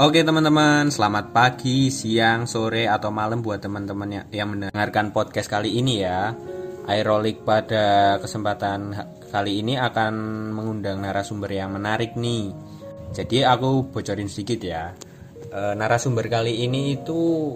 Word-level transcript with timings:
Oke 0.00 0.24
teman-teman, 0.24 0.88
selamat 0.88 1.28
pagi, 1.36 1.92
siang, 1.92 2.48
sore, 2.48 2.88
atau 2.88 3.12
malam 3.12 3.44
buat 3.44 3.60
teman-teman 3.60 4.08
yang, 4.08 4.26
yang 4.32 4.48
mendengarkan 4.48 5.12
podcast 5.12 5.44
kali 5.44 5.76
ini 5.76 6.00
ya. 6.00 6.32
Aerolik 6.88 7.44
pada 7.44 8.16
kesempatan 8.16 8.96
kali 9.28 9.60
ini 9.60 9.76
akan 9.76 10.12
mengundang 10.56 11.04
narasumber 11.04 11.52
yang 11.52 11.76
menarik 11.76 12.16
nih. 12.16 12.48
Jadi 13.12 13.44
aku 13.44 13.92
bocorin 13.92 14.32
sedikit 14.32 14.64
ya. 14.64 14.96
E, 15.52 15.76
narasumber 15.76 16.32
kali 16.32 16.64
ini 16.64 16.96
itu 16.96 17.52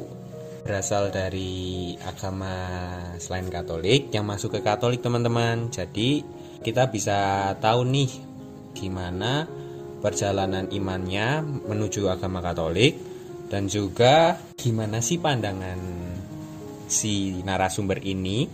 berasal 0.68 1.08
dari 1.08 1.96
agama 2.04 2.52
selain 3.24 3.48
Katolik 3.48 4.12
yang 4.12 4.28
masuk 4.28 4.52
ke 4.52 4.60
Katolik 4.60 5.00
teman-teman. 5.00 5.72
Jadi 5.72 6.20
kita 6.60 6.92
bisa 6.92 7.48
tahu 7.56 7.88
nih 7.88 8.12
gimana 8.76 9.63
perjalanan 10.04 10.68
imannya 10.68 11.40
menuju 11.64 12.12
agama 12.12 12.44
Katolik 12.44 13.00
dan 13.48 13.72
juga 13.72 14.36
gimana 14.52 15.00
sih 15.00 15.16
pandangan 15.16 15.80
si 16.84 17.40
narasumber 17.40 18.04
ini 18.04 18.44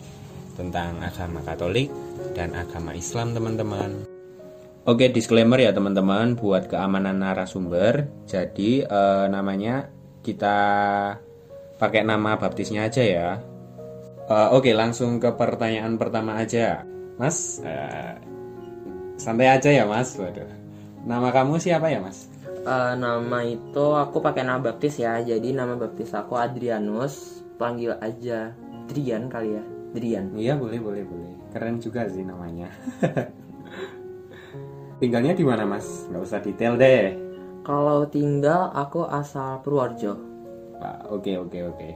tentang 0.54 1.02
agama 1.02 1.42
Katolik 1.42 1.90
dan 2.38 2.54
agama 2.54 2.94
Islam 2.94 3.34
teman-teman. 3.34 4.06
Oke 4.86 5.10
disclaimer 5.10 5.58
ya 5.58 5.74
teman-teman 5.74 6.38
buat 6.38 6.70
keamanan 6.70 7.18
narasumber. 7.18 8.06
Jadi 8.30 8.86
eh, 8.86 9.26
namanya 9.26 9.90
kita 10.22 10.58
pakai 11.82 12.06
nama 12.06 12.38
baptisnya 12.38 12.86
aja 12.86 13.02
ya. 13.02 13.30
Eh, 14.30 14.48
oke 14.54 14.70
langsung 14.70 15.18
ke 15.18 15.34
pertanyaan 15.34 15.98
pertama 15.98 16.38
aja, 16.38 16.86
Mas. 17.18 17.58
eh, 17.66 18.14
santai 19.18 19.50
aja 19.50 19.68
ya 19.74 19.84
Mas. 19.84 20.14
Waduh. 20.14 20.59
Nama 21.00 21.32
kamu 21.32 21.56
siapa 21.56 21.88
ya 21.88 22.04
mas? 22.04 22.28
Eh, 22.44 22.94
nama 23.00 23.40
itu 23.40 23.84
aku 23.96 24.20
pakai 24.20 24.44
nama 24.44 24.60
baptis 24.60 25.00
ya. 25.00 25.16
Jadi 25.24 25.56
nama 25.56 25.80
baptis 25.80 26.12
aku 26.12 26.36
Adrianus. 26.36 27.40
Panggil 27.56 27.96
aja 28.00 28.52
Drian 28.88 29.28
kali 29.32 29.56
ya. 29.56 29.64
Drian. 29.96 30.36
Iya 30.36 30.54
boleh 30.60 30.80
boleh 30.80 31.04
boleh. 31.08 31.32
Keren 31.56 31.80
juga 31.80 32.04
sih 32.06 32.24
namanya. 32.24 32.68
Tinggalnya 35.00 35.32
di 35.32 35.44
mana 35.44 35.64
mas? 35.64 36.04
Gak 36.12 36.20
usah 36.20 36.40
detail 36.44 36.76
deh. 36.76 37.16
Kalau 37.64 38.04
tinggal 38.08 38.68
aku 38.76 39.08
asal 39.08 39.64
Purworejo. 39.64 40.20
Oke 41.08 41.40
oke 41.40 41.58
oke. 41.64 41.90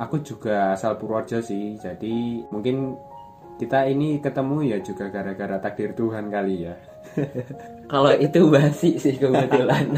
Aku 0.00 0.20
juga 0.20 0.76
asal 0.76 1.00
Purworejo 1.00 1.40
sih. 1.40 1.80
Jadi 1.80 2.44
mungkin 2.52 2.96
kita 3.60 3.84
ini 3.88 4.20
ketemu 4.22 4.72
ya 4.72 4.78
juga 4.80 5.12
gara-gara 5.12 5.60
takdir 5.60 5.92
Tuhan 5.92 6.32
kali 6.32 6.68
ya. 6.68 6.74
Kalau 7.92 8.12
itu 8.16 8.48
basi 8.48 8.96
sih 8.96 9.18
kebetulan. 9.18 9.92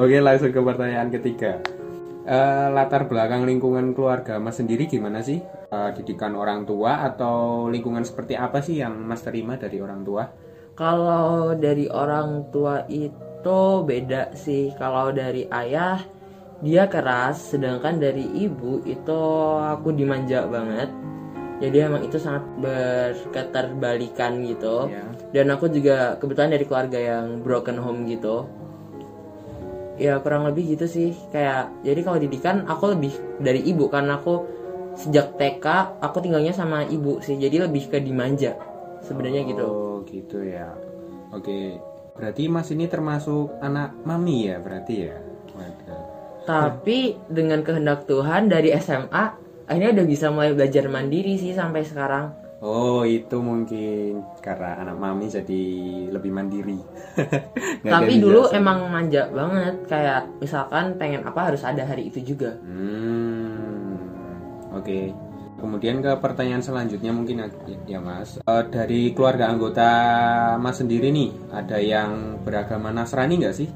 Oke 0.00 0.20
langsung 0.20 0.52
ke 0.52 0.60
pertanyaan 0.60 1.08
ketiga. 1.08 1.60
Eh, 2.26 2.68
latar 2.74 3.06
belakang 3.06 3.46
lingkungan 3.46 3.94
keluarga 3.94 4.42
Mas 4.42 4.58
sendiri 4.58 4.90
gimana 4.90 5.22
sih? 5.22 5.38
Eh, 5.70 5.90
didikan 5.94 6.34
orang 6.34 6.66
tua 6.66 7.06
atau 7.06 7.70
lingkungan 7.70 8.02
seperti 8.02 8.34
apa 8.34 8.58
sih 8.60 8.82
yang 8.82 8.98
Mas 9.06 9.22
terima 9.22 9.54
dari 9.54 9.78
orang 9.78 10.02
tua? 10.02 10.26
Kalau 10.76 11.56
dari 11.56 11.88
orang 11.88 12.52
tua 12.52 12.84
itu 12.90 13.60
beda 13.86 14.36
sih. 14.36 14.74
Kalau 14.76 15.14
dari 15.14 15.48
ayah 15.48 16.02
dia 16.60 16.90
keras, 16.90 17.56
sedangkan 17.56 17.96
dari 17.96 18.26
ibu 18.42 18.84
itu 18.84 19.22
aku 19.62 19.96
dimanja 19.96 20.44
banget. 20.44 21.15
Jadi 21.56 21.76
emang 21.80 22.04
itu 22.04 22.20
sangat 22.20 22.44
berketerbalikan 22.60 24.44
gitu. 24.44 24.92
Ya. 24.92 25.08
Dan 25.32 25.48
aku 25.48 25.72
juga 25.72 26.20
kebetulan 26.20 26.52
dari 26.52 26.64
keluarga 26.68 27.00
yang 27.00 27.40
broken 27.40 27.80
home 27.80 28.04
gitu. 28.04 28.44
Ya 29.96 30.20
kurang 30.20 30.44
lebih 30.44 30.76
gitu 30.76 30.84
sih. 30.84 31.16
Kayak 31.32 31.72
jadi 31.80 32.00
kalau 32.04 32.18
didikan 32.20 32.68
aku 32.68 32.92
lebih 32.92 33.16
dari 33.40 33.64
ibu 33.64 33.88
karena 33.88 34.20
aku 34.20 34.44
sejak 34.96 35.36
TK 35.40 36.00
aku 36.04 36.20
tinggalnya 36.20 36.52
sama 36.52 36.84
ibu 36.84 37.24
sih. 37.24 37.40
Jadi 37.40 37.64
lebih 37.64 37.88
ke 37.88 38.04
dimanja 38.04 38.52
sebenarnya 39.00 39.48
gitu. 39.48 39.64
Oh 39.64 39.96
gitu 40.04 40.44
ya. 40.44 40.76
Oke. 41.32 41.80
Berarti 42.16 42.48
Mas 42.52 42.68
ini 42.72 42.84
termasuk 42.88 43.56
anak 43.64 43.96
mami 44.04 44.52
ya 44.52 44.60
berarti 44.60 44.94
ya? 45.08 45.16
Waduh. 45.56 46.04
Tapi 46.44 47.16
dengan 47.32 47.64
kehendak 47.64 48.04
Tuhan 48.04 48.52
dari 48.52 48.76
SMA 48.76 49.45
akhirnya 49.66 50.02
udah 50.02 50.06
bisa 50.06 50.26
mulai 50.30 50.54
belajar 50.54 50.86
mandiri 50.86 51.34
sih 51.38 51.52
sampai 51.52 51.82
sekarang. 51.82 52.46
Oh 52.64 53.04
itu 53.04 53.36
mungkin 53.44 54.24
karena 54.40 54.80
anak 54.80 54.96
mami 54.96 55.28
jadi 55.28 55.64
lebih 56.08 56.32
mandiri. 56.32 56.80
Tapi 57.84 58.16
dulu 58.16 58.48
dijelasin. 58.48 58.58
emang 58.64 58.78
manja 58.88 59.22
banget 59.28 59.76
kayak 59.84 60.22
misalkan 60.40 60.96
pengen 60.96 61.22
apa 61.28 61.52
harus 61.52 61.60
ada 61.60 61.84
hari 61.84 62.08
itu 62.08 62.24
juga. 62.24 62.56
Hmm, 62.64 64.00
oke. 64.72 65.12
Kemudian 65.56 66.04
ke 66.04 66.12
pertanyaan 66.20 66.64
selanjutnya 66.64 67.12
mungkin 67.12 67.44
ya 67.88 68.00
Mas. 68.00 68.40
Eh, 68.40 68.64
dari 68.72 69.12
keluarga 69.12 69.48
anggota 69.48 69.88
Mas 70.60 70.80
sendiri 70.80 71.08
nih, 71.12 71.32
ada 71.48 71.80
yang 71.80 72.40
beragama 72.44 72.92
Nasrani 72.92 73.40
nggak 73.40 73.56
sih? 73.56 73.68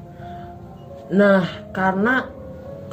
Nah, 1.11 1.41
karena 1.73 2.29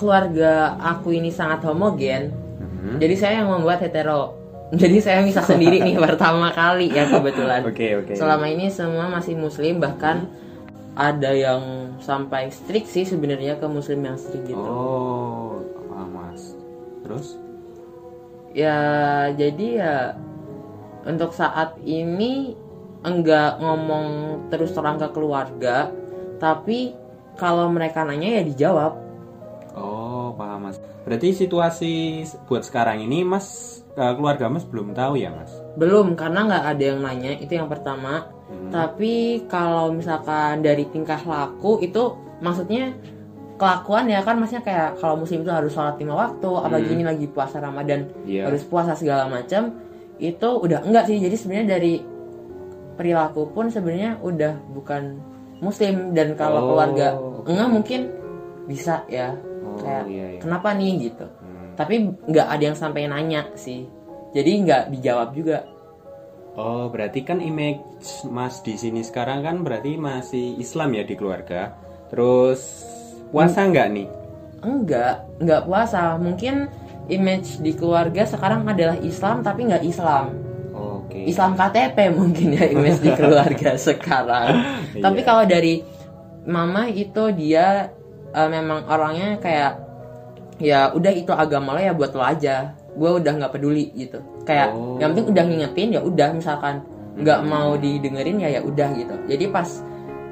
keluarga 0.01 0.77
aku 0.81 1.13
ini 1.13 1.29
sangat 1.29 1.69
homogen, 1.69 2.48
Mhm. 2.79 2.99
jadi 3.03 3.15
saya 3.19 3.35
yang 3.43 3.51
membuat 3.51 3.83
hetero. 3.83 4.39
Jadi 4.77 5.01
saya 5.01 5.25
bisa 5.25 5.41
sendiri 5.41 5.81
nih 5.81 5.97
pertama 6.05 6.53
kali 6.53 6.93
ya 6.93 7.09
kebetulan. 7.09 7.65
Oke 7.65 8.05
oke. 8.05 8.13
Selama 8.13 8.45
ini 8.53 8.69
semua 8.69 9.09
masih 9.09 9.33
muslim 9.33 9.81
bahkan 9.81 10.29
ada 10.93 11.33
yang 11.33 11.97
sampai 12.05 12.53
strict 12.53 12.85
sih 12.85 13.09
sebenarnya 13.09 13.57
ke 13.57 13.65
muslim 13.65 14.05
yang 14.05 14.21
strict 14.21 14.45
gitu. 14.45 14.61
Oh, 14.61 15.65
Mas. 16.13 16.53
Terus? 17.01 17.41
Ya 18.53 18.77
jadi 19.33 19.67
ya 19.81 19.97
untuk 21.09 21.33
saat 21.33 21.81
ini 21.81 22.53
enggak 23.01 23.65
ngomong 23.65 24.07
terus 24.53 24.77
terang 24.77 25.01
ke 25.01 25.09
keluarga, 25.17 25.89
tapi 26.37 26.93
kalau 27.41 27.73
mereka 27.73 28.05
nanya 28.05 28.37
ya 28.37 28.43
dijawab. 28.45 29.08
Paham 30.39 30.71
Mas. 30.71 30.79
Berarti 31.03 31.35
situasi 31.35 31.93
buat 32.47 32.63
sekarang 32.63 33.03
ini 33.03 33.27
Mas 33.27 33.47
eh, 33.93 34.13
keluarga 34.15 34.47
Mas 34.47 34.63
belum 34.63 34.95
tahu 34.95 35.19
ya 35.19 35.35
Mas? 35.35 35.51
Belum 35.75 36.15
karena 36.15 36.47
nggak 36.47 36.65
ada 36.65 36.85
yang 36.87 37.01
nanya 37.03 37.33
itu 37.35 37.53
yang 37.53 37.67
pertama. 37.67 38.31
Hmm. 38.47 38.71
Tapi 38.71 39.45
kalau 39.45 39.91
misalkan 39.91 40.63
dari 40.63 40.87
tingkah 40.87 41.19
laku 41.21 41.83
itu 41.83 42.15
maksudnya 42.39 42.95
kelakuan 43.59 44.07
ya 44.07 44.23
kan 44.23 44.39
maksudnya 44.39 44.63
kayak 44.63 44.89
kalau 44.97 45.19
muslim 45.19 45.43
itu 45.43 45.51
harus 45.51 45.75
sholat 45.75 45.99
lima 45.99 46.15
waktu, 46.15 46.47
apalagi 46.47 46.95
ini 46.95 47.03
lagi 47.03 47.27
puasa 47.27 47.59
Ramadan 47.59 48.07
Iya. 48.23 48.47
harus 48.47 48.63
puasa 48.63 48.95
segala 48.95 49.27
macam 49.27 49.75
itu 50.17 50.47
udah 50.49 50.87
enggak 50.87 51.11
sih 51.11 51.19
jadi 51.19 51.35
sebenarnya 51.35 51.67
dari 51.75 51.95
perilaku 52.95 53.51
pun 53.51 53.67
sebenarnya 53.67 54.19
udah 54.19 54.55
bukan 54.71 55.19
muslim 55.59 56.15
dan 56.15 56.35
kalau 56.35 56.59
Oh, 56.63 56.67
keluarga 56.73 57.19
oke. 57.19 57.51
enggak 57.51 57.69
mungkin 57.69 58.01
bisa 58.67 59.03
ya 59.07 59.35
kayak 59.81 60.05
iya, 60.07 60.27
iya. 60.31 60.41
kenapa 60.41 60.69
nih 60.73 60.93
gitu 61.03 61.27
Hmm. 61.29 61.73
tapi 61.75 61.95
nggak 62.25 62.49
ada 62.49 62.65
yang 62.65 62.75
sampai 62.75 63.07
nanya 63.07 63.43
sih 63.55 63.87
jadi 64.31 64.51
nggak 64.61 64.83
dijawab 64.93 65.31
juga 65.33 65.59
Oh, 66.55 66.91
berarti 66.91 67.23
kan 67.23 67.39
image 67.39 67.87
Mas 68.27 68.59
di 68.61 68.75
sini 68.75 69.01
sekarang 69.01 69.47
kan 69.47 69.63
berarti 69.63 69.95
masih 69.95 70.59
Islam 70.59 70.91
ya 70.91 71.07
di 71.07 71.15
keluarga. 71.15 71.71
Terus 72.11 72.83
puasa 73.31 73.63
Hmm. 73.63 73.71
nggak 73.71 73.89
nih? 73.93 74.09
enggak 74.59 75.39
enggak 75.39 75.63
puasa 75.63 76.19
mungkin 76.19 76.67
image 77.07 77.63
di 77.63 77.71
keluarga 77.73 78.27
sekarang 78.27 78.67
adalah 78.67 78.99
Islam 78.99 79.39
tapi 79.39 79.71
nggak 79.71 79.87
Islam 79.87 80.35
Oke. 80.75 81.31
Islam 81.31 81.55
KTP 81.55 81.95
mungkin 82.11 82.49
ya 82.53 82.67
image 82.67 83.01
di 83.01 83.11
keluarga 83.19 83.79
sekarang. 83.79 84.49
Tapi 84.93 85.21
Iya. 85.23 85.27
kalau 85.27 85.45
dari 85.47 85.87
mama 86.43 86.91
itu 86.91 87.23
dia 87.31 87.95
eh, 88.39 88.49
memang 88.49 88.87
orangnya 88.87 89.35
kayak 89.37 89.73
ya 90.59 90.91
udah 90.91 91.13
itu 91.13 91.31
agama 91.31 91.75
lo 91.75 91.81
ya 91.81 91.93
buat 91.93 92.13
lo 92.13 92.23
aja. 92.23 92.73
Gue 92.93 93.11
udah 93.15 93.33
nggak 93.33 93.53
peduli 93.53 93.91
gitu. 93.93 94.19
Kayak 94.43 94.71
Oh. 94.71 94.99
yang 94.99 95.13
penting 95.13 95.27
udah 95.29 95.45
ngingetin 95.45 95.89
ya 95.93 96.01
udah 96.01 96.29
misalkan 96.33 96.83
nggak 97.15 97.41
mau 97.45 97.75
didengerin 97.75 98.39
ya 98.39 98.49
ya 98.53 98.61
udah 98.61 98.89
gitu. 98.93 99.15
Jadi 99.27 99.45
pas 99.49 99.69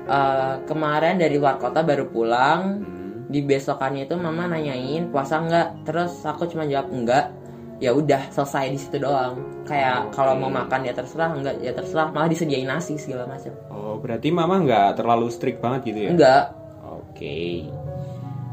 eh, 0.06 0.54
kemarin 0.62 1.18
dari 1.18 1.34
luar 1.34 1.58
kota 1.58 1.82
baru 1.82 2.06
pulang 2.06 2.78
Hmm. 2.78 3.26
di 3.26 3.42
besokannya 3.42 4.06
itu 4.06 4.14
mama 4.14 4.46
nanyain 4.46 5.10
puasa 5.10 5.42
nggak 5.42 5.82
terus 5.82 6.22
aku 6.22 6.46
cuma 6.46 6.62
jawab 6.62 6.86
enggak 6.88 7.34
ya 7.76 7.90
udah 7.90 8.30
selesai 8.30 8.70
di 8.70 8.78
situ 8.78 8.96
doang 8.96 9.34
kayak 9.66 10.08
Oke. 10.08 10.14
kalau 10.14 10.32
mau 10.32 10.46
makan 10.48 10.80
ya 10.80 10.94
terserah 10.94 11.28
enggak 11.28 11.58
ya 11.58 11.74
terserah 11.74 12.08
malah 12.08 12.30
disediain 12.30 12.64
nasi 12.64 12.94
segala 12.96 13.26
macam 13.26 13.50
Oh, 13.66 13.98
berarti 13.98 14.30
mama 14.30 14.62
nggak 14.62 14.94
terlalu 14.94 15.26
strict 15.28 15.58
banget 15.58 15.90
gitu 15.90 16.00
ya? 16.00 16.10
enggak 16.14 16.44
Oke. 16.86 17.66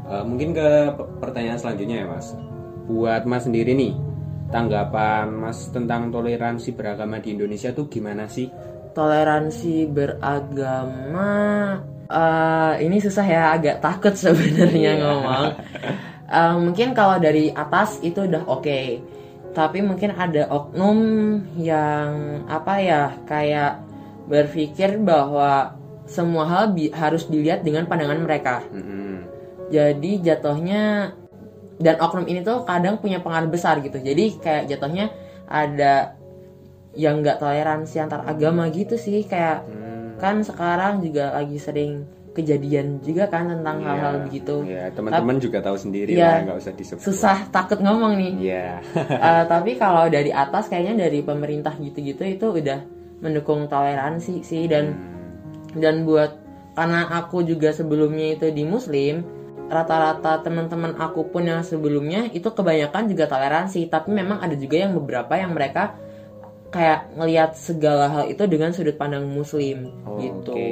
Eh, 0.04 0.24
mungkin 0.24 0.52
ke 0.52 0.66
pe- 0.92 1.08
pertanyaan 1.18 1.56
selanjutnya 1.56 2.04
ya, 2.04 2.06
Mas. 2.06 2.36
Buat 2.84 3.24
Mas 3.24 3.48
sendiri 3.48 3.72
nih, 3.72 3.92
tanggapan 4.48 5.32
Mas 5.32 5.72
tentang 5.72 6.12
toleransi 6.12 6.76
beragama 6.76 7.18
di 7.18 7.32
Indonesia 7.32 7.72
tuh 7.72 7.88
gimana 7.88 8.28
sih? 8.28 8.48
toleransi 8.94 9.90
beragama 9.90 11.34
Eh, 12.04 12.74
ini 12.84 13.00
susah 13.00 13.24
ya, 13.24 13.42
agak 13.56 13.80
takut 13.80 14.12
sebenarnya 14.22 14.92
Iya. 14.92 15.02
ngomong. 15.02 15.44
Eh, 16.30 16.54
mungkin 16.60 16.92
kalau 16.92 17.16
dari 17.16 17.48
atas 17.50 17.98
itu 18.04 18.28
udah 18.28 18.44
oke, 18.44 19.00
tapi 19.50 19.80
mungkin 19.80 20.12
ada 20.12 20.46
oknum 20.46 20.98
yang 21.56 22.12
apa 22.44 22.74
ya 22.78 23.02
kayak 23.24 23.80
berpikir 24.28 25.00
bahwa 25.00 25.74
semua 26.04 26.44
hal 26.44 26.64
bi- 26.70 26.92
harus 26.92 27.24
dilihat 27.26 27.64
dengan 27.64 27.88
pandangan 27.88 28.20
mereka. 28.20 28.60
Mm-mm. 28.68 29.13
Jadi 29.66 30.20
jatuhnya 30.20 31.12
dan 31.76 31.96
oknum 31.98 32.24
ini 32.24 32.40
tuh 32.40 32.62
kadang 32.62 32.98
punya 32.98 33.18
pengaruh 33.18 33.48
besar 33.48 33.80
gitu. 33.80 33.96
Jadi 33.96 34.38
kayak 34.38 34.68
jatuhnya 34.68 35.10
ada 35.44 36.14
yang 36.94 37.20
nggak 37.20 37.36
toleransi 37.36 37.98
antar 37.98 38.22
agama 38.22 38.70
gitu 38.70 38.94
sih 38.94 39.24
kayak 39.24 39.66
Hmm. 39.66 40.14
kan 40.14 40.38
sekarang 40.40 41.02
juga 41.02 41.34
lagi 41.34 41.58
sering 41.58 42.06
kejadian 42.30 42.98
juga 43.00 43.26
kan 43.26 43.46
tentang 43.46 43.78
hal-hal 43.80 44.14
Iya. 44.16 44.22
begitu. 44.24 44.56
Iya, 44.62 44.84
teman-teman 44.90 45.36
juga 45.38 45.58
tahu 45.60 45.74
sendiri 45.76 46.14
Iya. 46.14 46.22
lah, 46.24 46.38
nggak 46.44 46.58
usah 46.58 46.72
disebut. 46.72 47.02
Susah 47.02 47.38
takut 47.48 47.78
ngomong 47.78 48.14
nih. 48.14 48.32
Iya. 48.40 48.66
Eh, 49.26 49.44
tapi 49.44 49.74
kalau 49.74 50.06
dari 50.06 50.30
atas 50.30 50.66
kayaknya 50.66 50.94
dari 51.00 51.22
pemerintah 51.22 51.74
gitu-gitu 51.76 52.22
itu 52.22 52.46
udah 52.52 52.78
mendukung 53.18 53.66
toleransi 53.66 54.42
sih 54.42 54.66
dan 54.66 54.94
Hmm. 54.94 55.78
dan 55.78 56.02
buat 56.02 56.30
karena 56.74 57.06
aku 57.08 57.42
juga 57.42 57.70
sebelumnya 57.70 58.34
itu 58.34 58.50
di 58.50 58.62
muslim 58.62 59.22
rata-rata 59.66 60.44
teman-teman 60.44 60.94
aku 60.96 61.28
pun 61.28 61.42
yang 61.42 61.64
sebelumnya 61.64 62.28
itu 62.30 62.46
kebanyakan 62.46 63.08
juga 63.08 63.24
toleransi 63.26 63.88
tapi 63.88 64.12
memang 64.12 64.38
ada 64.38 64.54
juga 64.54 64.76
yang 64.84 64.92
beberapa 64.94 65.34
yang 65.34 65.56
mereka 65.56 65.96
kayak 66.68 67.14
ngelihat 67.14 67.54
segala 67.54 68.10
hal 68.10 68.24
itu 68.26 68.44
dengan 68.50 68.74
sudut 68.74 68.94
pandang 68.94 69.24
muslim 69.24 69.88
Oh, 70.04 70.18
gitu 70.18 70.52
Oke. 70.52 70.70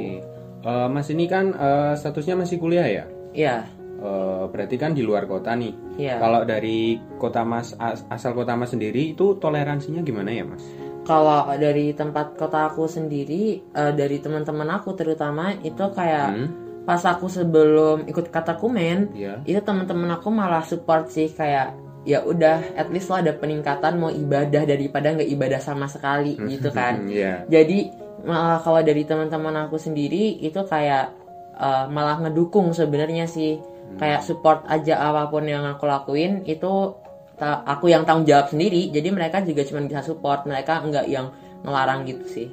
Eh, 0.62 0.86
mas 0.86 1.10
ini 1.10 1.26
kan 1.26 1.50
eh, 1.50 1.94
statusnya 1.96 2.38
masih 2.38 2.58
kuliah 2.58 2.86
ya? 2.86 3.04
ya 3.32 3.56
Eh, 4.02 4.44
berarti 4.50 4.74
kan 4.74 4.90
di 4.92 5.06
luar 5.06 5.30
kota 5.30 5.54
nih. 5.54 5.70
ya 5.94 6.18
Kalau 6.18 6.42
dari 6.42 6.98
kota 7.18 7.46
mas 7.46 7.70
as- 7.78 8.02
asal 8.10 8.34
kota 8.34 8.54
mas 8.54 8.74
sendiri 8.74 9.14
itu 9.14 9.38
toleransinya 9.38 10.02
gimana 10.02 10.30
ya 10.30 10.42
mas? 10.42 10.62
kalau 11.02 11.50
dari 11.58 11.90
tempat 11.92 12.38
kota 12.38 12.70
aku 12.70 12.86
sendiri 12.86 13.58
eh, 13.58 13.92
dari 13.94 14.22
teman-teman 14.22 14.70
aku 14.70 14.94
terutama 14.94 15.50
itu 15.62 15.82
kayak 15.90 16.30
Hmm? 16.30 16.48
Pas 16.82 16.98
aku 17.06 17.30
sebelum 17.30 18.10
ikut 18.10 18.34
katakumen 18.34 19.14
Ya. 19.14 19.38
itu 19.46 19.60
teman-teman 19.62 20.10
aku 20.18 20.28
malah 20.34 20.66
support 20.66 21.06
sih 21.08 21.30
kayak 21.30 21.78
ya 22.02 22.26
udah 22.26 22.74
at 22.74 22.90
least 22.90 23.06
lo 23.06 23.22
ada 23.22 23.30
peningkatan 23.30 24.02
mau 24.02 24.10
ibadah 24.10 24.66
daripada 24.66 25.14
nggak 25.14 25.30
ibadah 25.30 25.60
sama 25.62 25.86
sekali 25.86 26.34
gitu 26.50 26.74
kan. 26.74 27.06
Iya. 27.06 27.46
jadi 27.46 27.94
malah 28.22 28.58
kalau 28.62 28.82
dari 28.82 29.02
teman-teman 29.02 29.66
aku 29.66 29.78
sendiri 29.78 30.38
itu 30.42 30.58
kayak 30.66 31.10
uh, 31.58 31.86
malah 31.90 32.22
ngedukung 32.22 32.70
sebenarnya 32.70 33.26
sih. 33.26 33.58
Kayak 33.92 34.24
support 34.24 34.64
aja 34.72 35.04
apa 35.04 35.28
pun 35.28 35.44
yang 35.44 35.68
aku 35.68 35.84
lakuin 35.84 36.46
itu 36.48 36.96
aku 37.42 37.92
yang 37.92 38.08
tanggung 38.08 38.24
jawab 38.24 38.48
sendiri. 38.48 38.88
Jadi 38.88 39.08
mereka 39.12 39.44
juga 39.44 39.66
cuma 39.68 39.84
bisa 39.84 40.00
support 40.00 40.48
mereka 40.48 40.80
nggak 40.80 41.06
yang 41.12 41.28
ngelarang 41.60 42.08
gitu 42.08 42.24
sih. 42.24 42.48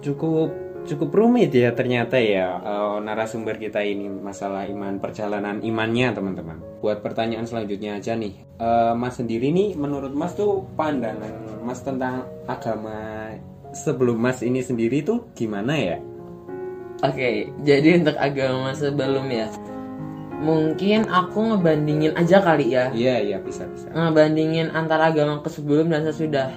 Cukup 0.00 0.48
cukup 0.88 1.10
rumit 1.12 1.52
ya 1.52 1.70
ternyata 1.70 2.16
ya 2.16 2.56
eh, 2.58 2.96
narasumber 2.98 3.54
kita 3.54 3.84
ini 3.84 4.08
masalah 4.08 4.64
iman 4.66 4.96
perjalanan 4.96 5.60
imannya 5.60 6.10
teman-teman. 6.10 6.58
Buat 6.80 7.04
pertanyaan 7.04 7.44
selanjutnya 7.44 8.00
aja 8.00 8.16
nih, 8.16 8.34
Eh, 8.58 8.92
Mas 8.96 9.20
sendiri 9.20 9.52
nih 9.52 9.76
menurut 9.76 10.10
Mas 10.10 10.32
tuh 10.34 10.66
pandangan 10.74 11.30
Mas 11.62 11.78
tentang 11.78 12.24
agama 12.48 13.30
sebelum 13.70 14.16
Mas 14.16 14.40
ini 14.40 14.58
sendiri 14.58 15.04
tuh 15.04 15.28
gimana 15.36 15.76
ya? 15.76 15.96
Oke, 16.98 17.52
jadi 17.62 18.02
untuk 18.02 18.18
agama 18.18 18.74
sebelum 18.74 19.30
ya, 19.30 19.46
mungkin 20.38 21.06
aku 21.06 21.54
ngebandingin 21.54 22.10
aja 22.14 22.42
kali 22.42 22.74
ya, 22.74 22.90
Iya 22.90 23.22
iya 23.22 23.38
bisa 23.38 23.70
bisa. 23.70 23.86
ngebandingin 23.90 24.70
antara 24.70 25.10
agamaku 25.10 25.46
sebelum 25.46 25.90
dan 25.90 26.02
sesudah. 26.02 26.50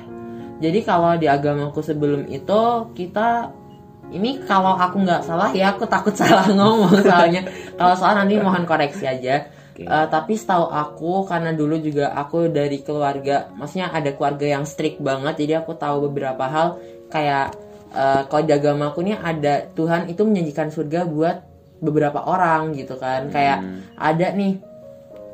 Jadi 0.57 0.81
kalau 0.81 1.13
di 1.17 1.25
agamaku 1.25 1.81
sebelum 1.81 2.25
itu 2.25 2.61
kita 2.93 3.53
ini 4.11 4.43
kalau 4.43 4.75
aku 4.75 5.01
nggak 5.01 5.23
salah 5.23 5.49
ya 5.55 5.71
aku 5.73 5.87
takut 5.87 6.11
salah 6.21 6.47
ngomong 6.51 7.01
soalnya 7.01 7.47
kalau 7.79 7.95
salah 7.95 8.23
nanti 8.23 8.35
mohon 8.37 8.67
koreksi 8.67 9.07
aja. 9.07 9.47
Oke. 9.71 9.87
Eh, 9.87 10.07
tapi 10.11 10.35
setahu 10.35 10.67
aku 10.67 11.23
karena 11.23 11.55
dulu 11.55 11.79
juga 11.79 12.11
aku 12.11 12.51
dari 12.51 12.83
keluarga, 12.83 13.47
maksudnya 13.55 13.87
ada 13.87 14.11
keluarga 14.11 14.43
yang 14.59 14.67
strict 14.67 14.99
banget, 14.99 15.39
jadi 15.39 15.63
aku 15.63 15.79
tahu 15.79 16.11
beberapa 16.11 16.43
hal 16.43 16.75
kayak 17.07 17.55
eh, 17.95 18.21
kalau 18.27 18.43
di 18.43 18.51
agamaku 18.51 18.99
nih 19.07 19.15
ada 19.15 19.71
Tuhan 19.71 20.11
itu 20.11 20.27
menjanjikan 20.27 20.75
surga 20.75 21.07
buat 21.07 21.37
beberapa 21.79 22.19
orang 22.27 22.75
gitu 22.75 22.99
kan, 22.99 23.31
kayak 23.31 23.63
ada 23.95 24.27
nih 24.35 24.59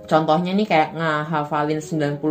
contohnya 0.07 0.55
nih 0.55 0.67
kayak 0.69 0.89
ngehafalin 0.95 1.83
99 1.83 2.21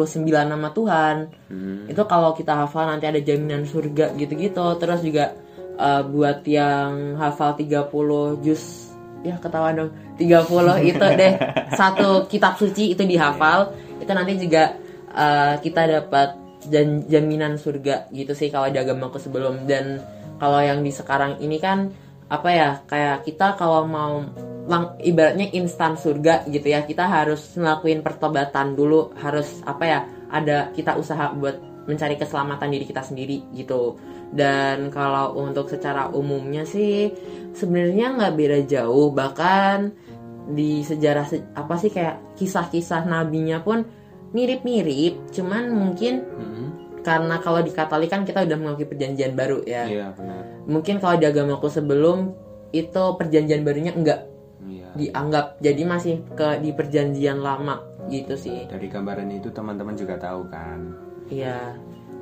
nama 0.49 0.73
Tuhan 0.73 1.17
Hmm. 1.47 1.87
itu 1.87 2.03
kalau 2.09 2.35
kita 2.35 2.57
hafal 2.65 2.89
nanti 2.91 3.07
ada 3.07 3.21
jaminan 3.23 3.63
surga 3.63 4.17
gitu-gitu 4.19 4.67
terus 4.83 4.99
juga 5.05 5.31
eh, 5.77 6.03
buat 6.03 6.43
yang 6.49 7.17
hafal 7.21 7.55
30 7.57 8.41
juz 8.43 8.93
ya 9.25 9.37
ketawa 9.41 9.73
dong. 9.75 9.91
30 10.17 10.89
itu 10.89 11.07
deh. 11.17 11.33
Satu 11.81 12.25
kitab 12.31 12.57
suci 12.57 12.97
itu 12.97 13.03
dihafal. 13.05 13.73
Itu 14.01 14.11
nanti 14.13 14.41
juga 14.41 14.77
eh, 15.13 15.55
kita 15.61 15.83
dapat 15.85 16.29
jan- 16.73 17.05
jaminan 17.07 17.61
surga 17.61 18.09
gitu 18.11 18.33
sih 18.33 18.49
kalau 18.49 18.71
di 18.73 18.79
agamaku 18.81 19.21
sebelum. 19.21 19.69
Dan 19.69 20.01
kalau 20.41 20.61
yang 20.61 20.81
di 20.81 20.93
sekarang 20.93 21.41
ini 21.41 21.61
kan 21.61 21.93
apa 22.27 22.49
ya 22.51 22.71
kayak 22.91 23.23
kita 23.23 23.55
kalau 23.55 23.87
mau 23.87 24.25
lang- 24.67 24.99
ibaratnya 24.99 25.47
instan 25.55 25.95
surga 25.95 26.43
gitu 26.51 26.67
ya 26.75 26.83
kita 26.83 27.07
harus 27.07 27.55
ngelakuin 27.59 28.01
pertobatan 28.01 28.73
dulu. 28.79 29.13
Harus 29.19 29.61
apa 29.67 29.85
ya 29.85 30.01
ada 30.27 30.75
kita 30.75 30.99
usaha 30.99 31.31
buat 31.35 31.76
mencari 31.87 32.15
keselamatan 32.15 32.69
diri 32.69 32.85
kita 32.85 33.01
sendiri 33.01 33.47
gitu 33.53 33.97
dan 34.29 34.91
kalau 34.91 35.39
untuk 35.39 35.67
secara 35.67 36.11
umumnya 36.11 36.63
sih 36.63 37.15
sebenarnya 37.53 38.13
nggak 38.13 38.35
beda 38.35 38.59
jauh 38.65 39.11
bahkan 39.11 39.95
di 40.47 40.83
sejarah 40.83 41.25
se- 41.25 41.47
apa 41.53 41.75
sih 41.75 41.89
kayak 41.89 42.35
kisah-kisah 42.35 43.03
nabinya 43.03 43.59
pun 43.59 43.87
mirip-mirip 44.31 45.31
cuman 45.31 45.71
mungkin 45.71 46.23
Hmm. 46.23 46.69
karena 47.01 47.39
kalau 47.39 47.63
di 47.63 47.71
Katolik 47.71 48.07
kan 48.09 48.23
kita 48.23 48.43
udah 48.43 48.57
mengakui 48.57 48.85
perjanjian 48.85 49.33
baru 49.33 49.63
ya 49.63 49.87
Iya 49.87 50.07
benar. 50.13 50.43
mungkin 50.67 50.99
kalau 50.99 51.17
di 51.17 51.25
agamaku 51.25 51.67
sebelum 51.67 52.35
itu 52.71 53.05
perjanjian 53.15 53.63
barunya 53.63 53.91
enggak 53.91 54.27
Iya. 54.61 54.91
dianggap 54.93 55.47
jadi 55.59 55.83
masih 55.83 56.15
ke 56.33 56.59
di 56.59 56.71
perjanjian 56.71 57.39
lama 57.39 57.79
gitu 58.07 58.35
sih 58.35 58.67
Dari 58.67 58.87
gambaran 58.87 59.31
itu 59.33 59.51
teman-teman 59.51 59.95
juga 59.95 60.15
tahu 60.17 60.47
kan. 60.47 61.06
Iya 61.29 61.75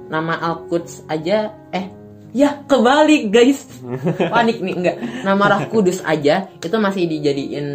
nama 0.09 0.37
Al-Quds 0.37 1.09
aja 1.09 1.53
eh 1.73 1.87
ya 2.35 2.67
kebalik 2.67 3.31
guys 3.31 3.65
panik 4.33 4.59
nih 4.61 4.75
enggak 4.75 4.97
nama 5.23 5.57
Roh 5.57 5.63
Kudus 5.71 6.03
aja 6.03 6.51
itu 6.59 6.77
masih 6.77 7.07
dijadiin 7.07 7.67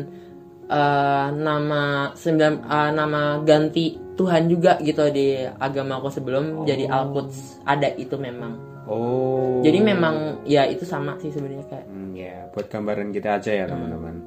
eh, 0.67 1.27
nama 1.33 2.11
sembilan 2.13 2.53
eh, 2.67 2.91
nama 2.93 3.21
ganti 3.41 3.95
Tuhan 4.19 4.51
juga 4.51 4.75
gitu 4.83 5.07
di 5.09 5.39
agamaku 5.41 6.11
sebelum 6.11 6.67
jadi 6.67 6.91
Al-Quds 6.91 7.63
ada 7.63 7.89
itu 7.95 8.19
memang 8.19 8.69
Oh. 8.89 9.61
jadi 9.61 9.85
memang 9.85 10.41
ya 10.49 10.65
itu 10.65 10.81
sama 10.81 11.13
sih 11.21 11.29
sebenarnya 11.29 11.61
kayak 11.69 11.85
Hmm, 11.93 12.09
ya, 12.17 12.49
buat 12.49 12.73
gambaran 12.73 13.13
kita 13.13 13.37
aja 13.37 13.51
ya 13.53 13.65
teman-teman. 13.69 14.17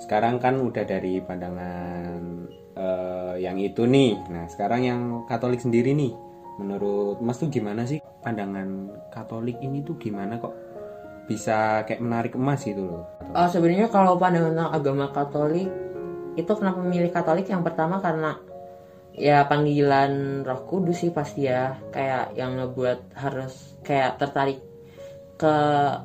Sekarang 0.00 0.40
kan 0.40 0.56
udah 0.56 0.88
dari 0.88 1.20
pandangan 1.20 2.48
eh, 2.80 3.34
yang 3.44 3.60
itu 3.60 3.84
nih. 3.84 4.16
Nah, 4.32 4.48
sekarang 4.48 4.88
yang 4.88 5.00
Katolik 5.28 5.60
sendiri 5.60 5.92
nih. 5.92 6.16
Menurut 6.56 7.20
Mas 7.20 7.36
tuh 7.36 7.52
gimana 7.52 7.84
sih 7.84 8.00
pandangan 8.24 8.88
Katolik 9.12 9.60
ini 9.60 9.84
tuh 9.84 10.00
gimana 10.00 10.40
kok 10.40 10.56
bisa 11.26 11.82
kayak 11.84 12.00
menarik 12.00 12.32
emas 12.38 12.62
gitu 12.64 12.86
loh? 12.86 13.02
Oh, 13.34 13.48
sebenarnya 13.50 13.90
kalau 13.92 14.16
pandangan 14.16 14.72
agama 14.72 15.10
Katolik 15.12 15.68
itu 16.36 16.52
kenapa 16.56 16.78
memilih 16.80 17.10
Katolik 17.12 17.48
yang 17.48 17.60
pertama 17.60 18.00
karena 18.00 18.40
ya 19.16 19.48
panggilan 19.48 20.44
Roh 20.44 20.62
Kudus 20.68 21.00
sih 21.00 21.12
pasti 21.12 21.48
ya 21.48 21.76
kayak 21.92 22.36
yang 22.36 22.60
ngebuat 22.60 23.16
harus 23.16 23.80
kayak 23.80 24.20
tertarik 24.20 24.60
ke 25.36 25.56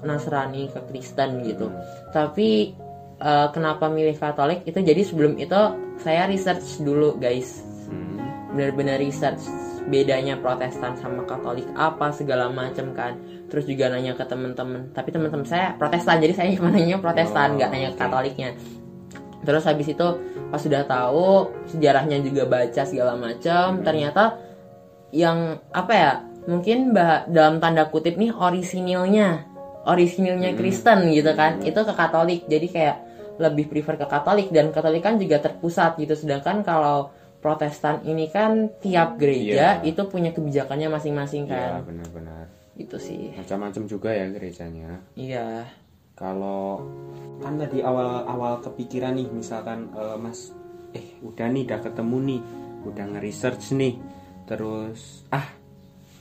Nasrani 0.03 0.67
ke 0.71 0.79
Kristen 0.91 1.43
gitu. 1.47 1.71
Tapi 2.11 2.75
eh, 3.19 3.47
kenapa 3.55 3.87
milih 3.87 4.19
Katolik 4.19 4.67
itu 4.67 4.79
jadi 4.83 4.99
sebelum 5.03 5.39
itu 5.39 5.61
saya 6.01 6.27
research 6.27 6.81
dulu 6.81 7.15
guys 7.21 7.63
Hmm. 7.91 8.55
benar-benar 8.55 9.03
research 9.03 9.43
bedanya 9.89 10.37
Protestan 10.37 10.93
sama 10.99 11.25
Katolik 11.25 11.65
apa 11.73 12.13
segala 12.13 12.51
macam 12.51 12.93
kan. 12.93 13.17
Terus 13.49 13.65
juga 13.65 13.89
nanya 13.89 14.13
ke 14.13 14.23
teman-teman 14.27 14.93
tapi 14.93 15.09
teman-teman 15.09 15.47
saya 15.47 15.73
Protestan 15.79 16.21
jadi 16.21 16.33
saya 16.35 16.53
cuma 16.57 16.69
nanya 16.69 17.01
Protestan 17.01 17.55
Oh, 17.55 17.57
nggak 17.57 17.69
nanya 17.71 17.89
ke 17.93 17.97
oke. 17.97 18.01
Katoliknya. 18.05 18.49
Terus 19.41 19.63
habis 19.65 19.87
itu 19.89 20.07
pas 20.53 20.61
sudah 20.61 20.83
tahu 20.85 21.49
sejarahnya 21.71 22.21
juga 22.21 22.45
baca 22.45 22.83
segala 22.85 23.17
macam 23.17 23.81
ternyata 23.81 24.37
yang 25.11 25.59
apa 25.73 25.93
ya 25.93 26.11
mungkin 26.45 26.93
bah 26.95 27.25
dalam 27.29 27.57
tanda 27.57 27.89
kutip 27.89 28.17
nih 28.17 28.33
orisinilnya. 28.33 29.49
Orisinilnya 29.81 30.53
Kristen 30.53 31.09
gitu 31.09 31.33
kan 31.33 31.57
itu 31.65 31.79
ke 31.81 31.93
Katolik. 31.97 32.45
Jadi 32.45 32.67
kayak 32.69 32.97
lebih 33.41 33.65
prefer 33.65 33.97
ke 33.97 34.05
Katolik. 34.05 34.53
Dan 34.53 34.69
Katolik 34.69 35.01
kan 35.01 35.17
juga 35.17 35.41
terpusat 35.41 35.97
gitu. 35.97 36.13
Sedangkan 36.13 36.61
kalau 36.61 37.09
Protestan 37.41 38.05
ini 38.05 38.29
kan 38.29 38.69
tiap 38.77 39.17
gereja 39.17 39.81
Iya. 39.81 39.83
itu 39.83 40.05
punya 40.05 40.29
kebijakannya 40.29 40.87
masing-masing 40.87 41.49
ya 41.49 41.81
kan. 41.81 41.89
benar-benar. 41.89 42.45
Itu 42.77 42.95
sih. 42.95 43.33
Macam-macam 43.33 43.83
juga 43.83 44.13
ya 44.13 44.29
gerejanya. 44.29 45.01
Iya. 45.17 45.65
Kalau 46.13 46.85
kan 47.41 47.57
tadi 47.57 47.81
awal-awal 47.81 48.61
kepikiran 48.61 49.17
nih 49.17 49.25
misalkan 49.27 49.89
eh, 49.91 50.15
mas 50.15 50.53
eh 50.93 51.17
udah 51.19 51.49
nih 51.49 51.65
udah 51.65 51.79
ketemu 51.81 52.17
nih 52.21 52.41
udah 52.83 53.05
nge-research 53.09 53.73
nih 53.73 53.97
terus 54.45 55.25
ah 55.31 55.49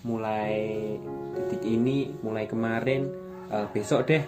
mulai 0.01 0.97
titik 1.37 1.61
ini 1.63 2.17
mulai 2.25 2.49
kemarin 2.49 3.13
eh, 3.51 3.67
besok 3.69 4.09
deh 4.09 4.25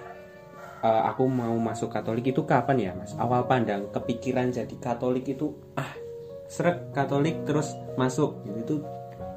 eh, 0.82 1.02
aku 1.08 1.24
mau 1.24 1.56
masuk 1.56 1.88
Katolik 1.88 2.28
itu 2.28 2.44
kapan 2.44 2.76
ya 2.76 2.92
mas? 2.92 3.16
Awal 3.16 3.48
pandang 3.48 3.88
kepikiran 3.88 4.52
jadi 4.52 4.76
Katolik 4.76 5.24
itu 5.26 5.56
ah 5.72 5.88
seret 6.52 6.92
Katolik 6.92 7.48
terus 7.48 7.72
masuk 7.96 8.44
gitu 8.44 8.60
itu 8.60 8.76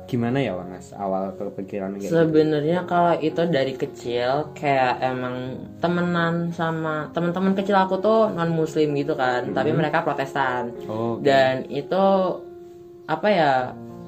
gimana 0.05 0.38
ya 0.38 0.53
mas 0.53 0.93
awal 0.93 1.34
kepikiran 1.34 1.98
kayak 1.98 2.05
gitu? 2.05 2.13
Sebenarnya 2.13 2.86
kalau 2.86 3.17
itu 3.17 3.41
dari 3.50 3.74
kecil 3.74 4.53
kayak 4.53 5.01
emang 5.01 5.65
temenan 5.81 6.53
sama 6.53 7.10
teman-teman 7.10 7.57
kecil 7.57 7.74
aku 7.74 7.98
tuh 8.03 8.29
non 8.29 8.53
muslim 8.53 8.93
gitu 8.93 9.17
kan, 9.17 9.50
tapi 9.55 9.74
mereka 9.74 10.05
Protestan. 10.05 10.75
oh 10.86 11.17
oke. 11.17 11.25
Dan 11.25 11.65
itu 11.74 12.03
apa 13.10 13.27
ya 13.34 13.51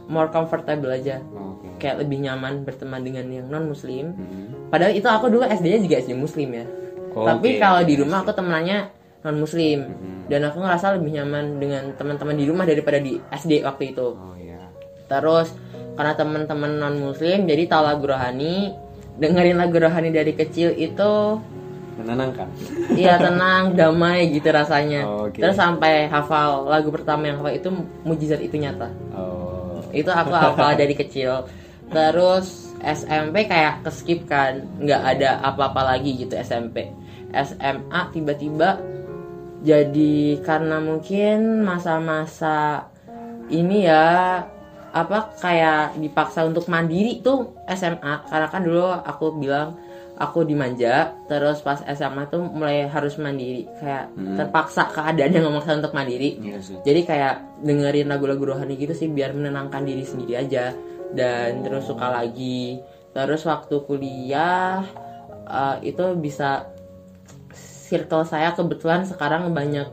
more 0.06 0.30
comfortable 0.30 0.94
aja, 0.94 1.18
Oh, 1.34 1.58
oke 1.58 1.82
kayak 1.82 2.06
lebih 2.06 2.30
nyaman 2.30 2.62
berteman 2.62 3.02
dengan 3.02 3.26
yang 3.34 3.48
non 3.50 3.66
muslim. 3.66 4.14
Hmm. 4.14 4.70
Padahal 4.70 4.94
itu 4.94 5.08
aku 5.10 5.34
dulu 5.34 5.50
SD-nya 5.50 5.80
juga 5.82 5.96
SD 5.98 6.14
muslim 6.14 6.54
ya. 6.54 6.66
Oh, 7.18 7.26
tapi 7.26 7.58
oke. 7.58 7.62
kalau 7.62 7.82
di 7.82 7.98
rumah 7.98 8.22
aku 8.22 8.38
temenannya 8.38 8.97
non 9.20 9.38
muslim 9.38 9.80
Hmm. 9.84 10.24
dan 10.28 10.46
aku 10.46 10.58
ngerasa 10.60 10.96
lebih 10.96 11.12
nyaman 11.16 11.58
dengan 11.58 11.84
teman-teman 11.94 12.36
di 12.36 12.46
rumah 12.46 12.64
daripada 12.64 12.98
di 12.98 13.18
SD 13.28 13.62
waktu 13.62 13.92
itu. 13.92 14.08
oh 14.12 14.36
ya 14.36 14.62
Terus 15.08 15.52
karena 15.94 16.14
teman-teman 16.14 16.72
non 16.76 16.96
muslim 17.02 17.44
jadi 17.44 17.64
tahu 17.66 17.82
lagu 17.82 18.06
rohani, 18.06 18.76
dengerin 19.16 19.58
lagu 19.58 19.74
rohani 19.76 20.10
dari 20.10 20.32
kecil 20.32 20.70
itu 20.72 21.12
menenangkan 21.98 22.46
iya 22.94 23.18
tenang, 23.26 23.74
damai 23.74 24.30
gitu 24.30 24.48
rasanya. 24.48 25.02
Oh, 25.04 25.26
oke. 25.26 25.42
Terus 25.42 25.58
sampai 25.58 26.06
hafal 26.06 26.66
lagu 26.66 26.94
pertama 26.94 27.26
yang 27.26 27.42
hafal 27.42 27.52
itu 27.52 27.70
mujizat 28.04 28.38
itu 28.38 28.54
nyata. 28.54 28.94
oh 29.12 29.82
Itu 29.90 30.12
aku 30.12 30.30
hafal 30.30 30.78
dari 30.78 30.94
kecil. 30.94 31.50
Terus 31.88 32.70
SMP 32.78 33.48
kayak 33.48 33.82
keskip 33.82 34.30
kan, 34.30 34.62
nggak 34.78 35.02
ada 35.02 35.42
apa-apa 35.42 35.96
lagi 35.96 36.14
gitu 36.14 36.38
SMP. 36.38 36.92
SMA 37.34 38.02
tiba-tiba 38.14 38.78
jadi 39.66 40.42
karena 40.46 40.78
mungkin 40.78 41.66
masa-masa 41.66 42.88
ini 43.50 43.88
ya 43.88 44.44
apa 44.94 45.18
kayak 45.38 45.98
dipaksa 46.02 46.46
untuk 46.46 46.66
mandiri 46.70 47.22
tuh 47.22 47.54
SMA 47.70 48.28
karena 48.30 48.48
kan 48.50 48.62
dulu 48.66 48.86
aku 48.86 49.26
bilang 49.38 49.78
aku 50.18 50.42
dimanja 50.44 51.14
terus 51.30 51.62
pas 51.62 51.78
SMA 51.86 52.28
tuh 52.28 52.42
mulai 52.42 52.90
harus 52.90 53.16
mandiri. 53.22 53.70
Kayak 53.78 54.12
terpaksa 54.36 54.90
keadaan 54.90 55.32
yang 55.32 55.46
memaksa 55.48 55.78
untuk 55.78 55.94
mandiri. 55.94 56.42
Iya 56.42 56.60
sih. 56.60 56.78
Jadi 56.82 57.06
kayak 57.06 57.62
dengerin 57.62 58.10
lagu-lagu 58.10 58.42
rohani 58.42 58.76
gitu 58.76 58.98
sih 58.98 59.08
biar 59.08 59.38
menenangkan 59.38 59.86
diri 59.86 60.04
sendiri 60.04 60.34
aja. 60.42 60.74
Dan 61.14 61.62
terus 61.64 61.86
suka 61.86 62.10
lagi. 62.10 62.82
Terus 63.14 63.46
waktu 63.46 63.76
kuliah 63.86 64.82
eh, 65.46 65.76
itu 65.86 66.04
bisa 66.18 66.66
circle 67.88 68.28
saya 68.28 68.52
kebetulan 68.52 69.08
sekarang 69.08 69.56
banyak 69.56 69.88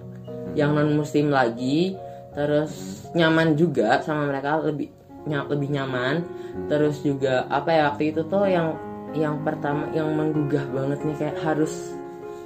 yang 0.58 0.74
non 0.74 0.94
muslim 0.98 1.30
lagi 1.30 1.94
terus 2.34 3.06
nyaman 3.14 3.54
juga 3.54 4.02
sama 4.02 4.26
mereka 4.26 4.58
lebih 4.58 4.90
ny- 5.28 5.48
lebih 5.48 5.68
nyaman. 5.72 6.24
Terus 6.70 7.02
juga 7.02 7.46
apa 7.50 7.70
ya 7.74 7.82
waktu 7.90 8.14
itu 8.14 8.26
tuh 8.26 8.46
yang 8.46 8.74
yang 9.14 9.42
pertama 9.46 9.90
yang 9.94 10.10
menggugah 10.10 10.66
banget 10.74 10.98
nih 11.06 11.16
kayak 11.18 11.38
harus 11.42 11.94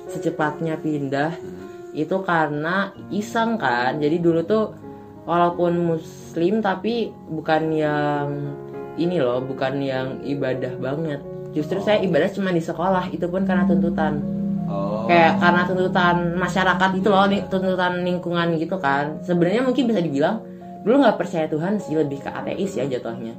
secepatnya 0.08 0.76
pindah 0.80 1.32
itu 1.92 2.16
karena 2.24 2.92
iseng 3.08 3.56
kan. 3.56 3.96
Jadi 3.96 4.20
dulu 4.20 4.44
tuh 4.44 4.76
walaupun 5.28 5.96
muslim 5.96 6.64
tapi 6.64 7.12
bukan 7.28 7.72
yang 7.72 8.28
ini 9.00 9.20
loh 9.20 9.40
bukan 9.44 9.80
yang 9.80 10.20
ibadah 10.24 10.76
banget. 10.80 11.20
Justru 11.56 11.80
saya 11.80 12.04
ibadah 12.04 12.28
cuma 12.28 12.52
di 12.52 12.60
sekolah 12.60 13.08
itu 13.08 13.24
pun 13.24 13.48
karena 13.48 13.64
tuntutan 13.64 14.20
oh. 14.68 15.08
Kayak 15.08 15.40
karena 15.40 15.62
tuntutan 15.64 16.16
masyarakat 16.36 16.90
itu 17.00 17.08
loh 17.08 17.24
tuntutan 17.48 17.92
lingkungan 18.04 18.54
gitu 18.60 18.76
kan. 18.78 19.18
Sebenarnya 19.24 19.64
mungkin 19.64 19.88
bisa 19.88 20.00
dibilang 20.04 20.44
dulu 20.84 21.02
nggak 21.02 21.18
percaya 21.18 21.50
Tuhan 21.50 21.82
sih 21.82 21.96
lebih 21.96 22.22
ke 22.22 22.30
ateis 22.30 22.76
ya 22.76 22.84
jatuhnya. 22.86 23.34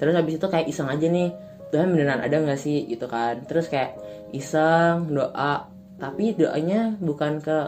Terus 0.00 0.16
habis 0.16 0.40
itu 0.40 0.46
kayak 0.48 0.66
iseng 0.72 0.88
aja 0.88 1.06
nih 1.06 1.28
Tuhan 1.70 1.92
beneran 1.92 2.24
ada 2.24 2.36
nggak 2.40 2.58
sih 2.58 2.88
gitu 2.88 3.04
kan. 3.06 3.44
Terus 3.44 3.68
kayak 3.68 4.00
iseng 4.32 5.12
doa 5.12 5.68
tapi 6.00 6.32
doanya 6.32 6.96
bukan 6.96 7.44
ke 7.44 7.58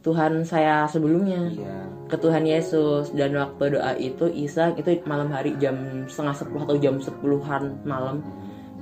Tuhan 0.00 0.48
saya 0.48 0.88
sebelumnya. 0.88 1.52
Iya. 1.52 1.76
Ke 2.08 2.16
Tuhan 2.16 2.48
Yesus. 2.48 3.12
Dan 3.12 3.36
waktu 3.36 3.76
doa 3.76 3.92
itu 4.00 4.26
iseng 4.32 4.74
itu 4.80 5.04
malam 5.04 5.28
hari 5.28 5.54
jam 5.60 6.08
setengah 6.08 6.34
sepuluh 6.34 6.64
atau 6.64 6.76
jam 6.80 6.96
sepuluhan 6.98 7.84
malam 7.84 8.24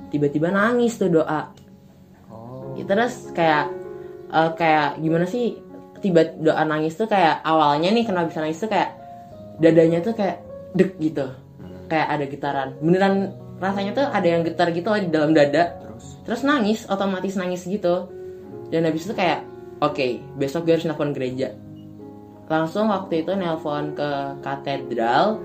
tiba-tiba 0.07 0.47
nangis 0.47 0.95
tuh 0.95 1.11
doa 1.11 1.51
Ya, 2.77 2.83
terus 2.85 3.33
kayak 3.33 3.73
eh, 4.29 4.51
kayak 4.53 5.01
gimana 5.01 5.25
sih 5.25 5.57
tiba 5.97 6.21
doa 6.37 6.61
nangis 6.61 6.93
tuh 6.93 7.09
kayak 7.09 7.41
awalnya 7.41 7.89
nih 7.89 8.05
kenapa 8.05 8.29
bisa 8.29 8.39
nangis 8.45 8.61
tuh 8.61 8.69
kayak 8.69 8.93
dadanya 9.57 9.99
tuh 10.05 10.13
kayak 10.13 10.45
dek 10.77 10.95
gitu. 11.01 11.25
Kayak 11.89 12.07
ada 12.13 12.25
getaran. 12.29 12.69
Beneran 12.79 13.33
rasanya 13.57 13.91
tuh 13.97 14.05
ada 14.05 14.27
yang 14.27 14.45
getar 14.45 14.69
gitu 14.69 14.93
di 15.01 15.09
dalam 15.09 15.33
dada. 15.33 15.81
Terus? 15.81 16.05
Terus 16.23 16.41
nangis 16.45 16.79
otomatis 16.85 17.33
nangis 17.33 17.65
gitu. 17.65 18.11
Dan 18.69 18.85
habis 18.85 19.07
itu 19.07 19.15
kayak 19.17 19.41
oke 19.81 20.21
besok 20.37 20.67
gue 20.67 20.77
harus 20.77 20.85
nelfon 20.85 21.15
gereja. 21.15 21.55
Langsung 22.47 22.87
waktu 22.87 23.25
itu 23.25 23.31
nelpon 23.35 23.97
ke 23.97 24.09
katedral 24.45 25.41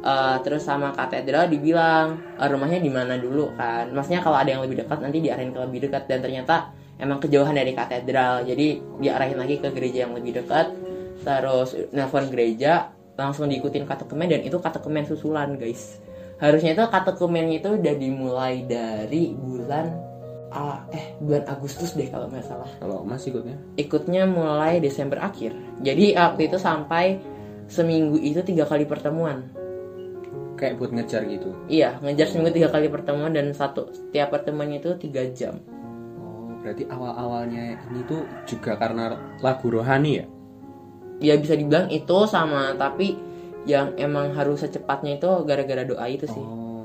eh, 0.00 0.36
terus 0.44 0.62
sama 0.64 0.92
katedral 0.96 1.48
dibilang 1.48 2.18
"Eh, 2.40 2.48
rumahnya 2.48 2.80
di 2.80 2.90
mana 2.92 3.16
dulu? 3.20 3.52
kan. 3.54 3.92
Maksudnya 3.92 4.20
kalau 4.24 4.36
ada 4.40 4.50
yang 4.50 4.62
lebih 4.64 4.80
dekat 4.84 4.98
nanti 5.00 5.18
diarahin 5.20 5.52
ke 5.52 5.58
lebih 5.60 5.80
dekat. 5.88 6.08
Dan 6.08 6.24
ternyata 6.24 6.72
emang 6.96 7.20
kejauhan 7.20 7.56
dari 7.56 7.72
katedral. 7.76 8.44
Jadi 8.44 8.80
diarahin 9.00 9.38
lagi 9.38 9.60
ke 9.60 9.68
gereja 9.72 10.08
yang 10.08 10.12
lebih 10.16 10.40
dekat. 10.44 10.72
Terus 11.20 11.76
nelpon 11.92 12.32
gereja 12.32 12.92
langsung 13.16 13.48
diikutin 13.48 13.84
katekemen. 13.84 14.28
Dan 14.28 14.40
itu 14.44 14.56
katekemen 14.56 15.04
susulan 15.04 15.56
guys. 15.60 16.00
Harusnya 16.40 16.72
itu 16.72 16.84
katekemennya 16.88 17.60
itu 17.60 17.68
udah 17.76 17.94
dimulai 18.00 18.64
dari 18.64 19.36
bulan 19.36 19.92
ah, 20.50 20.82
eh 20.90 21.14
bulan 21.22 21.44
Agustus 21.46 21.94
deh 21.94 22.08
kalau 22.08 22.26
nggak 22.32 22.48
salah. 22.48 22.70
Kalau 22.80 23.04
mas 23.04 23.22
ikutnya? 23.28 23.60
Ikutnya 23.76 24.24
mulai 24.24 24.80
Desember 24.80 25.20
akhir. 25.20 25.52
Jadi 25.84 26.16
waktu 26.16 26.48
itu 26.48 26.56
sampai 26.56 27.20
seminggu 27.70 28.18
itu 28.18 28.42
tiga 28.42 28.66
kali 28.66 28.82
pertemuan 28.82 29.46
kayak 30.60 30.76
buat 30.76 30.92
ngejar 30.92 31.24
gitu? 31.24 31.56
Iya 31.72 31.96
ngejar 32.04 32.28
seminggu 32.28 32.52
tiga 32.52 32.68
kali 32.68 32.92
pertemuan 32.92 33.32
dan 33.32 33.56
satu 33.56 33.88
setiap 33.88 34.36
pertemuannya 34.36 34.84
itu 34.84 34.92
tiga 35.00 35.24
jam. 35.32 35.56
Oh 36.20 36.60
berarti 36.60 36.84
awal 36.92 37.16
awalnya 37.16 37.80
ini 37.88 38.04
tuh 38.04 38.28
juga 38.44 38.76
karena 38.76 39.16
lagu 39.40 39.72
rohani 39.72 40.20
ya? 40.20 40.26
Ya 41.20 41.34
bisa 41.40 41.56
dibilang 41.56 41.88
itu 41.88 42.28
sama 42.28 42.76
tapi 42.76 43.16
yang 43.64 43.96
emang 43.96 44.36
harus 44.36 44.60
secepatnya 44.60 45.16
itu 45.16 45.28
gara-gara 45.48 45.88
doa 45.88 46.04
itu 46.04 46.28
sih. 46.28 46.44
Oh 46.44 46.84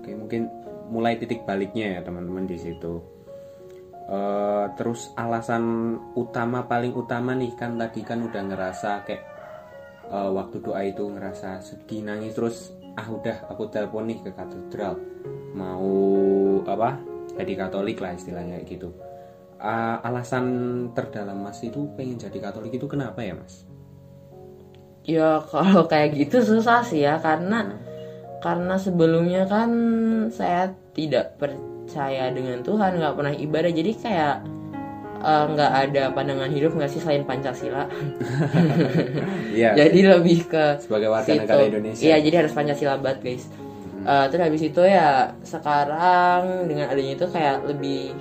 oke 0.00 0.10
mungkin 0.16 0.48
mulai 0.88 1.20
titik 1.20 1.44
baliknya 1.44 2.00
ya 2.00 2.00
teman-teman 2.00 2.48
di 2.48 2.56
situ. 2.56 3.04
Eh, 4.12 4.66
terus 4.76 5.14
alasan 5.14 5.96
utama 6.18 6.66
paling 6.66 6.92
utama 6.92 7.32
nih 7.32 7.54
kan 7.54 7.78
tadi 7.78 8.02
kan 8.02 8.20
udah 8.20 8.42
ngerasa 8.44 9.08
kayak 9.08 9.24
eh, 10.10 10.30
waktu 10.36 10.56
doa 10.60 10.82
itu 10.84 11.06
ngerasa 11.06 11.64
sedih 11.64 12.04
nangis 12.04 12.34
terus 12.36 12.81
ah 12.96 13.06
udah 13.08 13.48
aku 13.48 13.68
telepon 13.72 14.08
nih 14.08 14.18
ke 14.20 14.30
katedral. 14.32 15.00
Mau 15.56 15.92
apa 16.64 17.00
jadi 17.36 17.52
Katolik 17.56 18.00
lah 18.00 18.12
istilahnya 18.12 18.60
kayak 18.60 18.68
gitu. 18.68 18.88
Ah, 19.62 20.02
alasan 20.02 20.46
terdalam 20.92 21.38
mas 21.38 21.62
itu 21.62 21.88
pengen 21.94 22.18
jadi 22.18 22.38
Katolik 22.42 22.76
itu 22.76 22.86
kenapa 22.90 23.22
ya 23.22 23.38
mas? 23.38 23.64
Ya 25.02 25.42
kalau 25.48 25.86
kayak 25.90 26.14
gitu 26.14 26.42
susah 26.42 26.86
sih 26.86 27.02
ya 27.02 27.18
karena 27.18 27.78
karena 28.42 28.74
sebelumnya 28.74 29.46
kan 29.46 29.70
saya 30.34 30.74
tidak 30.94 31.38
percaya 31.38 32.30
dengan 32.34 32.60
Tuhan 32.62 32.98
nggak 32.98 33.14
pernah 33.16 33.34
ibadah. 33.34 33.72
Jadi 33.72 33.92
kayak 33.98 34.36
eh, 35.22 35.44
nggak 35.54 35.72
ada 35.72 36.02
pandangan 36.10 36.50
hidup 36.50 36.74
nggak 36.74 36.90
sih 36.90 37.00
selain 37.00 37.24
Pancasila? 37.24 37.86
Iya. 39.52 39.76
Jadi 39.76 40.00
lebih 40.08 40.48
ke 40.48 40.80
sebagai 40.80 41.12
warga 41.12 41.28
situ. 41.28 41.44
negara 41.44 41.62
Indonesia. 41.68 42.00
Iya 42.00 42.16
jadi 42.24 42.36
harus 42.40 42.52
Pancasila 42.56 42.96
banget 42.96 43.20
guys. 43.20 43.44
Eh, 44.02 44.24
terus 44.32 44.42
habis 44.42 44.62
itu 44.64 44.82
ya 44.82 45.36
sekarang 45.44 46.66
dengan 46.66 46.88
adanya 46.88 47.12
itu 47.14 47.26
kayak 47.28 47.68
lebih 47.68 48.16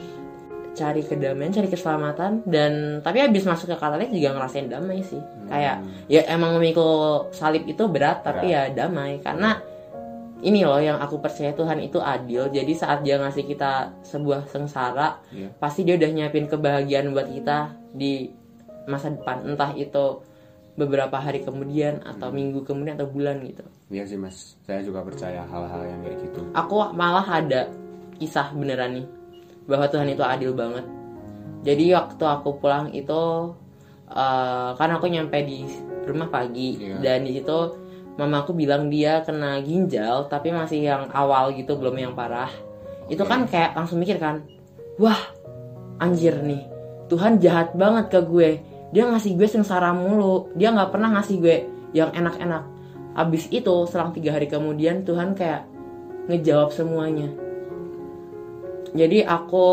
cari 0.71 1.03
kedamaian 1.03 1.51
cari 1.51 1.67
keselamatan 1.67 2.47
dan 2.47 3.03
tapi 3.03 3.19
habis 3.19 3.43
masuk 3.43 3.71
ke 3.71 3.77
Katolik 3.79 4.11
juga 4.11 4.35
ngerasain 4.35 4.67
damai 4.67 5.03
sih. 5.03 5.19
Kayak 5.47 5.83
ya 6.11 6.21
emang 6.31 6.59
memikul 6.59 7.27
salib 7.31 7.63
itu 7.63 7.87
berat 7.87 8.27
tapi 8.27 8.51
ya 8.51 8.67
damai. 8.71 9.23
Karena 9.23 9.59
ini 10.41 10.61
loh 10.61 10.77
yang 10.77 10.97
aku 10.97 11.17
percaya 11.17 11.51
Tuhan 11.51 11.77
itu 11.79 11.97
adil 11.97 12.49
jadi 12.49 12.73
saat 12.73 13.01
dia 13.01 13.15
ngasih 13.15 13.45
kita 13.45 13.71
sebuah 14.01 14.45
sengsara 14.45 15.21
Iya. 15.29 15.53
pasti 15.55 15.81
dia 15.81 15.95
udah 15.95 16.09
nyiapin 16.09 16.45
kebahagiaan 16.45 17.09
buat 17.09 17.27
kita 17.27 17.57
di 17.91 18.33
masa 18.83 19.09
depan 19.09 19.45
entah 19.45 19.71
itu 19.71 20.25
beberapa 20.73 21.13
hari 21.15 21.41
kemudian 21.41 22.01
atau 22.01 22.29
minggu 22.29 22.63
kemudian 22.63 22.95
atau 22.95 23.05
bulan 23.05 23.37
gitu 23.41 23.61
Iya 23.87 24.03
sih 24.03 24.15
mas, 24.15 24.55
saya 24.61 24.79
juga 24.79 25.03
percaya 25.03 25.43
hal-hal 25.43 25.81
yang 25.83 25.99
kayak 26.01 26.17
gitu. 26.21 26.41
aku 26.51 26.75
malah 26.91 27.27
ada 27.27 27.67
kisah 28.15 28.49
beneran 28.51 28.95
nih 28.95 29.07
bahwa 29.63 29.85
Tuhan 29.85 30.09
itu 30.09 30.23
adil 30.23 30.51
banget 30.51 30.85
jadi 31.61 31.93
waktu 31.95 32.23
aku 32.23 32.57
pulang 32.57 32.89
itu 32.89 33.21
eh, 34.09 34.69
kan 34.73 34.89
aku 34.89 35.05
nyampe 35.05 35.37
di 35.39 35.67
rumah 36.01 36.27
pagi 36.27 36.79
Iya. 36.79 36.97
dan 36.97 37.19
di 37.21 37.35
situ 37.35 37.57
mama 38.21 38.45
aku 38.45 38.53
bilang 38.53 38.93
dia 38.93 39.25
kena 39.25 39.57
ginjal 39.65 40.29
tapi 40.29 40.53
masih 40.53 40.85
yang 40.85 41.09
awal 41.09 41.49
gitu 41.57 41.73
belum 41.73 41.97
yang 41.97 42.13
parah. 42.13 42.53
Itu 43.09 43.25
kan 43.25 43.49
kayak 43.49 43.73
langsung 43.73 43.97
mikir 43.97 44.21
kan 44.21 44.45
wah 45.01 45.17
anjir 45.97 46.37
nih 46.45 46.71
Tuhan 47.11 47.43
jahat 47.43 47.75
banget 47.75 48.07
ke 48.07 48.19
gue. 48.23 48.49
Dia 48.95 49.03
ngasih 49.03 49.35
gue 49.35 49.43
sengsara 49.43 49.91
mulu. 49.91 50.47
Dia 50.55 50.71
nggak 50.71 50.95
pernah 50.95 51.11
ngasih 51.19 51.35
gue 51.43 51.57
yang 51.91 52.15
enak-enak. 52.15 52.63
Abis 53.19 53.51
itu 53.51 53.83
selang 53.91 54.15
tiga 54.15 54.39
hari 54.39 54.47
kemudian 54.47 55.03
Tuhan 55.03 55.35
kayak 55.35 55.67
ngejawab 56.31 56.71
semuanya. 56.71 57.27
Jadi 58.95 59.27
aku 59.27 59.67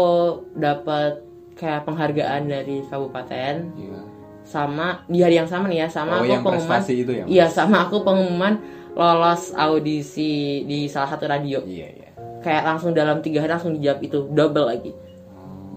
dapat 0.59 1.23
kayak 1.55 1.87
penghargaan 1.87 2.51
dari 2.51 2.83
kabupaten. 2.91 3.55
Iya. 3.79 4.03
Sama 4.49 5.05
di 5.05 5.21
hari 5.21 5.37
yang 5.37 5.45
sama 5.45 5.69
nih 5.69 5.85
ya 5.85 5.89
sama 5.93 6.19
Oh 6.19 6.25
aku 6.25 6.33
yang 6.33 6.41
pengumuman 6.41 6.81
itu 6.89 7.13
ya? 7.13 7.25
Iya 7.29 7.47
sama 7.53 7.77
aku 7.85 8.01
pengumuman 8.01 8.57
lolos 8.97 9.53
audisi 9.53 10.65
di 10.65 10.89
salah 10.89 11.13
satu 11.13 11.29
radio 11.29 11.61
Iya 11.69 11.89
iya. 11.93 12.11
kayak 12.41 12.65
langsung 12.65 12.97
dalam 12.97 13.21
tiga 13.21 13.45
hari 13.45 13.53
langsung 13.53 13.77
dijawab 13.77 14.01
itu 14.01 14.25
double 14.33 14.67
lagi 14.73 14.93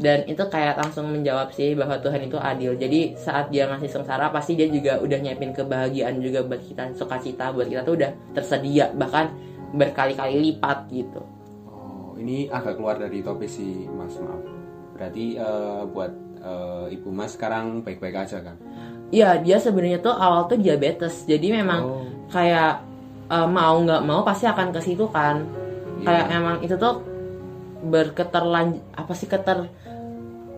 dan 0.01 0.25
itu 0.25 0.42
kayak 0.50 0.82
langsung 0.82 1.13
menjawab 1.13 1.54
sih 1.54 1.78
bahwa 1.78 2.01
Tuhan 2.01 2.25
itu 2.25 2.40
adil 2.42 2.74
jadi 2.74 3.13
saat 3.13 3.54
dia 3.54 3.70
ngasih 3.70 3.92
sengsara 3.92 4.34
pasti 4.34 4.58
dia 4.58 4.66
juga 4.66 4.98
udah 4.98 5.20
nyiapin 5.22 5.54
kebahagiaan 5.54 6.18
juga 6.18 6.42
buat 6.42 6.58
kita 6.63 6.98
sukacita 6.98 7.54
buat 7.54 7.70
kita 7.70 7.86
tuh 7.86 8.01
udah 8.01 8.10
tersedia 8.34 8.90
bahkan 8.98 9.30
berkali-kali 9.75 10.42
lipat 10.42 10.90
gitu 10.90 11.22
Oh 11.70 12.18
ini 12.18 12.50
agak 12.50 12.82
keluar 12.82 12.98
dari 12.98 13.22
topik 13.22 13.48
sih 13.50 13.86
mas 13.88 14.13
maaf. 14.20 14.42
Berarti 14.94 15.40
eh, 15.40 15.82
buat 15.90 16.12
eh, 16.41 16.86
ibu 16.91 17.10
mas 17.10 17.33
sekarang 17.33 17.81
baik-baik 17.81 18.17
aja 18.19 18.41
kan? 18.41 18.57
Iya 19.10 19.38
dia 19.38 19.57
sebenarnya 19.57 20.00
tuh 20.00 20.13
awal 20.13 20.45
tuh 20.45 20.57
diabetes 20.57 21.24
jadi 21.24 21.62
memang 21.62 21.81
Oh. 21.81 22.05
kayak 22.27 22.81
eh, 23.27 23.48
mau 23.48 23.75
nggak 23.77 24.01
mau 24.01 24.21
pasti 24.21 24.45
akan 24.45 24.69
ke 24.69 24.79
situ 24.79 25.05
kan 25.07 25.43
Iya. 25.98 26.05
kayak 26.05 26.25
emang 26.31 26.57
itu 26.60 26.75
tuh 26.75 27.03
berketerlanjut 27.81 28.81
apa 28.93 29.12
sih 29.12 29.25
keter 29.25 29.60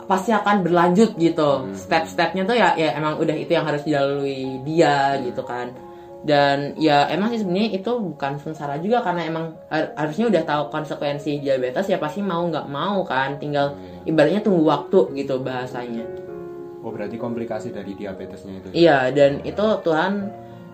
pasti 0.04 0.30
akan 0.30 0.62
berlanjut 0.62 1.16
gitu 1.16 1.72
step-stepnya 1.74 2.44
tuh 2.44 2.54
ya 2.54 2.76
ya 2.76 2.92
emang 2.94 3.16
udah 3.16 3.32
itu 3.34 3.50
yang 3.50 3.64
harus 3.64 3.82
dilalui 3.82 4.60
dia 4.62 5.16
gitu 5.18 5.40
kan 5.42 5.72
dan 6.24 6.72
ya 6.80 7.12
emang 7.12 7.36
sih 7.36 7.44
sebenarnya 7.44 7.84
itu 7.84 7.92
bukan 8.00 8.40
sengsara 8.40 8.80
juga 8.80 9.04
karena 9.04 9.28
emang 9.28 9.60
har- 9.68 9.92
harusnya 10.00 10.32
udah 10.32 10.44
tahu 10.48 10.64
konsekuensi 10.72 11.44
diabetes 11.44 11.92
ya 11.92 12.00
pasti 12.00 12.24
mau 12.24 12.48
nggak 12.48 12.68
mau 12.72 13.04
kan 13.04 13.36
tinggal 13.36 13.76
ibaratnya 14.08 14.40
tunggu 14.40 14.64
waktu 14.64 15.12
gitu 15.20 15.44
bahasanya 15.44 16.24
Oh 16.84 16.92
berarti 16.92 17.16
komplikasi 17.16 17.72
dari 17.72 17.96
diabetesnya 17.96 18.60
itu? 18.60 18.68
Iya 18.76 19.08
dan 19.16 19.40
itu 19.48 19.66
Tuhan 19.88 20.28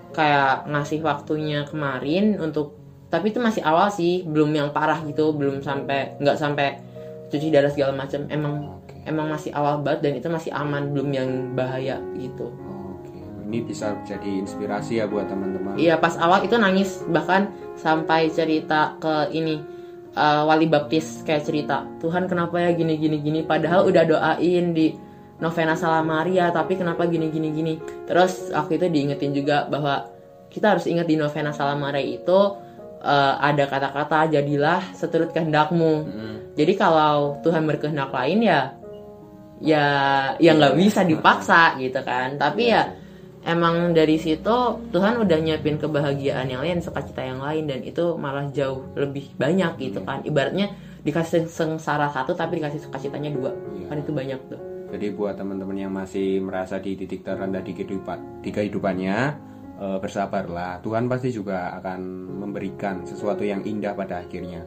kayak 0.09 0.65
ngasih 0.65 1.05
waktunya 1.05 1.69
kemarin 1.69 2.41
untuk 2.41 2.73
tapi 3.13 3.29
itu 3.29 3.37
masih 3.37 3.61
awal 3.61 3.93
sih 3.93 4.25
belum 4.25 4.49
yang 4.53 4.69
parah 4.73 5.05
gitu 5.05 5.37
belum 5.37 5.61
sampai 5.61 6.17
nggak 6.17 6.37
sampai 6.37 6.81
cuci 7.29 7.53
darah 7.53 7.69
segala 7.69 7.93
macam 7.93 8.25
emang 8.29 8.81
Oke. 8.81 8.97
emang 9.05 9.29
masih 9.29 9.53
awal 9.53 9.85
banget 9.85 10.01
dan 10.01 10.13
itu 10.17 10.27
masih 10.33 10.51
aman 10.53 10.89
belum 10.89 11.09
yang 11.13 11.29
bahaya 11.53 12.01
gitu. 12.17 12.49
Ini 13.49 13.65
bisa 13.65 13.97
jadi 14.05 14.29
inspirasi 14.39 15.01
ya 15.01 15.09
buat 15.09 15.25
teman-teman. 15.25 15.73
iya 15.73 15.97
pas 15.97 16.13
awal 16.15 16.45
itu 16.45 16.53
nangis 16.53 17.01
bahkan 17.09 17.49
sampai 17.73 18.29
cerita 18.29 18.93
ke 18.95 19.33
ini 19.33 19.57
eh, 20.11 20.41
wali 20.45 20.69
baptis 20.69 21.25
kayak 21.25 21.43
cerita 21.43 21.81
Tuhan 21.97 22.29
kenapa 22.29 22.61
ya 22.61 22.71
gini 22.71 22.93
gini 22.95 23.17
gini 23.17 23.41
padahal 23.41 23.89
udah 23.89 24.05
doain 24.05 24.71
di 24.71 24.93
novena 25.39 25.73
salam 25.73 26.05
Maria 26.05 26.51
tapi 26.51 26.77
kenapa 26.77 27.09
gini 27.09 27.33
gini 27.33 27.49
gini 27.49 27.73
terus 28.05 28.53
aku 28.53 28.77
itu 28.77 28.85
diingetin 28.85 29.33
juga 29.33 29.65
bahwa 29.65 30.05
kita 30.49 30.77
harus 30.77 30.85
ingat 30.85 31.05
di 31.05 31.15
novena 31.15 31.49
salam 31.49 31.81
Maria 31.81 32.05
itu 32.05 32.39
eh, 33.01 33.33
ada 33.39 33.65
kata-kata 33.65 34.29
jadilah 34.29 34.93
seturut 34.93 35.33
kehendakmu 35.33 36.05
Mm. 36.05 36.35
jadi 36.53 36.73
kalau 36.75 37.41
Tuhan 37.41 37.65
berkehendak 37.65 38.13
lain 38.13 38.45
ya 38.45 38.77
ya 39.59 39.85
ya 40.39 40.51
nggak 40.53 40.75
bisa 40.75 41.03
dipaksa 41.03 41.75
gitu 41.77 41.99
kan 42.03 42.35
tapi 42.35 42.71
ya 42.71 42.95
emang 43.49 43.91
dari 43.91 44.21
situ 44.21 44.57
Tuhan 44.93 45.17
udah 45.17 45.37
nyiapin 45.41 45.81
kebahagiaan 45.81 46.45
yang 46.45 46.61
lain 46.61 46.79
sukacita 46.79 47.25
yang 47.25 47.41
lain 47.41 47.65
dan 47.65 47.81
itu 47.81 48.13
malah 48.15 48.45
jauh 48.53 48.85
lebih 48.93 49.33
banyak 49.35 49.73
gitu 49.81 50.05
kan 50.05 50.21
ibaratnya 50.21 50.69
dikasih 51.01 51.49
sengsara 51.49 52.13
satu 52.13 52.37
tapi 52.37 52.61
dikasih 52.61 52.85
sukacitanya 52.85 53.33
dua 53.33 53.51
Iya. 53.73 53.85
kan 53.89 53.97
itu 53.97 54.11
banyak 54.13 54.39
tuh 54.47 54.61
Jadi 54.89 55.13
buat 55.13 55.37
teman-teman 55.37 55.77
yang 55.77 55.93
masih 55.93 56.41
merasa 56.41 56.81
di 56.81 56.97
titik 56.97 57.21
terendah 57.21 57.61
di 57.61 57.77
kehidupan 57.77 58.41
di 58.41 58.49
kehidupannya 58.49 59.17
eh, 59.77 59.97
bersabarlah. 60.01 60.81
Tuhan 60.81 61.05
pasti 61.05 61.29
juga 61.29 61.77
akan 61.77 62.01
memberikan 62.41 63.05
sesuatu 63.05 63.45
yang 63.45 63.61
indah 63.61 63.93
pada 63.93 64.25
akhirnya. 64.25 64.65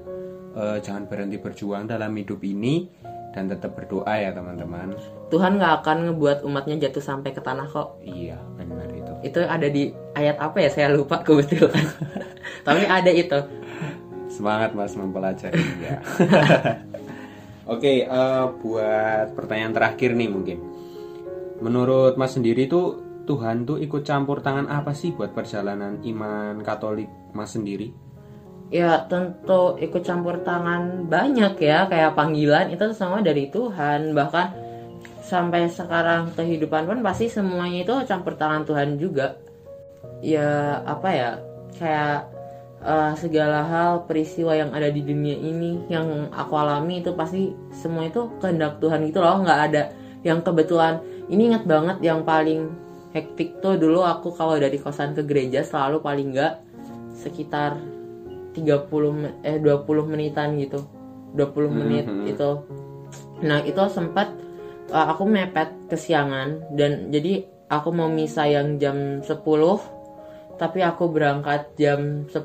Eh, 0.55 0.79
jangan 0.79 1.11
berhenti 1.11 1.42
berjuang 1.42 1.90
dalam 1.90 2.14
hidup 2.14 2.38
ini 2.38 2.87
dan 3.33 3.49
tetap 3.49 3.73
berdoa 3.73 4.12
ya 4.12 4.31
teman-teman. 4.31 4.92
Tuhan 5.33 5.57
nggak 5.57 5.73
akan 5.81 5.97
ngebuat 6.12 6.38
umatnya 6.45 6.77
jatuh 6.79 7.01
sampai 7.01 7.33
ke 7.33 7.40
tanah 7.40 7.64
kok 7.64 7.97
Iya 8.05 8.37
benar 8.55 8.85
itu. 8.92 9.12
itu 9.25 9.40
ada 9.40 9.64
di 9.66 9.88
ayat 10.12 10.37
apa 10.37 10.61
ya 10.61 10.68
saya 10.68 10.92
lupa 10.92 11.25
kebetulan 11.25 11.88
tapi 12.68 12.85
ada 12.85 13.09
itu 13.09 13.40
Semangat 14.29 14.73
mas 14.73 14.97
mempelajari 14.97 15.61
ya. 15.85 16.01
Oke, 17.73 18.05
eh, 18.05 18.45
buat 18.59 19.37
pertanyaan 19.37 19.73
terakhir 19.73 20.16
nih 20.16 20.29
mungkin. 20.29 20.59
Menurut 21.61 22.16
mas 22.16 22.35
sendiri 22.35 22.64
tuh 22.66 22.99
Tuhan 23.23 23.62
tuh 23.62 23.79
ikut 23.79 24.03
campur 24.03 24.42
tangan 24.42 24.66
apa 24.66 24.97
sih 24.97 25.14
buat 25.14 25.31
perjalanan 25.31 26.03
iman 26.03 26.59
Katolik 26.64 27.07
mas 27.37 27.55
sendiri? 27.55 27.92
Ya 28.73 29.05
tentu 29.05 29.77
ikut 29.77 30.01
campur 30.01 30.41
tangan 30.41 31.05
banyak 31.05 31.61
ya 31.61 31.85
kayak 31.93 32.17
panggilan 32.17 32.73
itu 32.73 32.97
semua 32.97 33.21
dari 33.21 33.53
Tuhan. 33.53 34.17
Bahkan 34.17 34.47
sampai 35.21 35.69
sekarang 35.69 36.33
kehidupan 36.33 36.89
pun 36.89 36.99
pasti 37.05 37.29
semuanya 37.29 37.85
itu 37.85 37.95
campur 38.09 38.35
tangan 38.35 38.65
Tuhan 38.65 38.97
juga. 38.97 39.37
Ya 40.25 40.81
apa 40.89 41.09
ya 41.13 41.31
kayak 41.77 42.33
eh, 42.81 43.13
segala 43.21 43.61
hal 43.69 44.09
peristiwa 44.09 44.57
yang 44.57 44.73
ada 44.73 44.89
di 44.89 45.05
dunia 45.05 45.37
ini 45.37 45.85
yang 45.93 46.33
aku 46.33 46.57
alami 46.57 47.05
itu 47.05 47.13
pasti 47.13 47.53
semua 47.77 48.09
itu 48.09 48.33
kehendak 48.41 48.81
Tuhan 48.81 49.05
gitu 49.05 49.21
loh. 49.21 49.45
Nggak 49.45 49.61
ada 49.69 49.83
yang 50.25 50.41
kebetulan. 50.41 51.05
Ini 51.29 51.55
inget 51.55 51.65
banget 51.69 52.01
yang 52.01 52.25
paling 52.25 52.73
hektik 53.13 53.61
tuh 53.61 53.77
dulu 53.77 54.01
aku 54.01 54.33
kalau 54.33 54.57
dari 54.57 54.81
kosan 54.81 55.13
ke 55.13 55.21
gereja 55.29 55.61
selalu 55.61 56.01
paling 56.01 56.33
nggak 56.33 56.55
sekitar 57.13 57.77
30 58.53 58.88
me- 59.11 59.37
eh 59.43 59.59
20 59.59 60.05
menitan 60.05 60.57
gitu. 60.57 60.85
20 61.33 61.69
menit 61.69 62.05
Mhm. 62.05 62.29
itu. 62.29 62.51
Nah 63.43 63.61
itu 63.61 63.81
sempat 63.88 64.29
uh, 64.88 65.07
aku 65.11 65.25
mepet 65.25 65.73
kesiangan 65.88 66.77
dan 66.77 67.09
jadi 67.09 67.43
aku 67.67 67.88
mau 67.91 68.07
misa 68.07 68.45
yang 68.45 68.77
jam 68.77 69.25
10 69.25 69.81
tapi 70.57 70.79
aku 70.79 71.09
berangkat 71.09 71.73
jam 71.75 72.29
10 72.29 72.45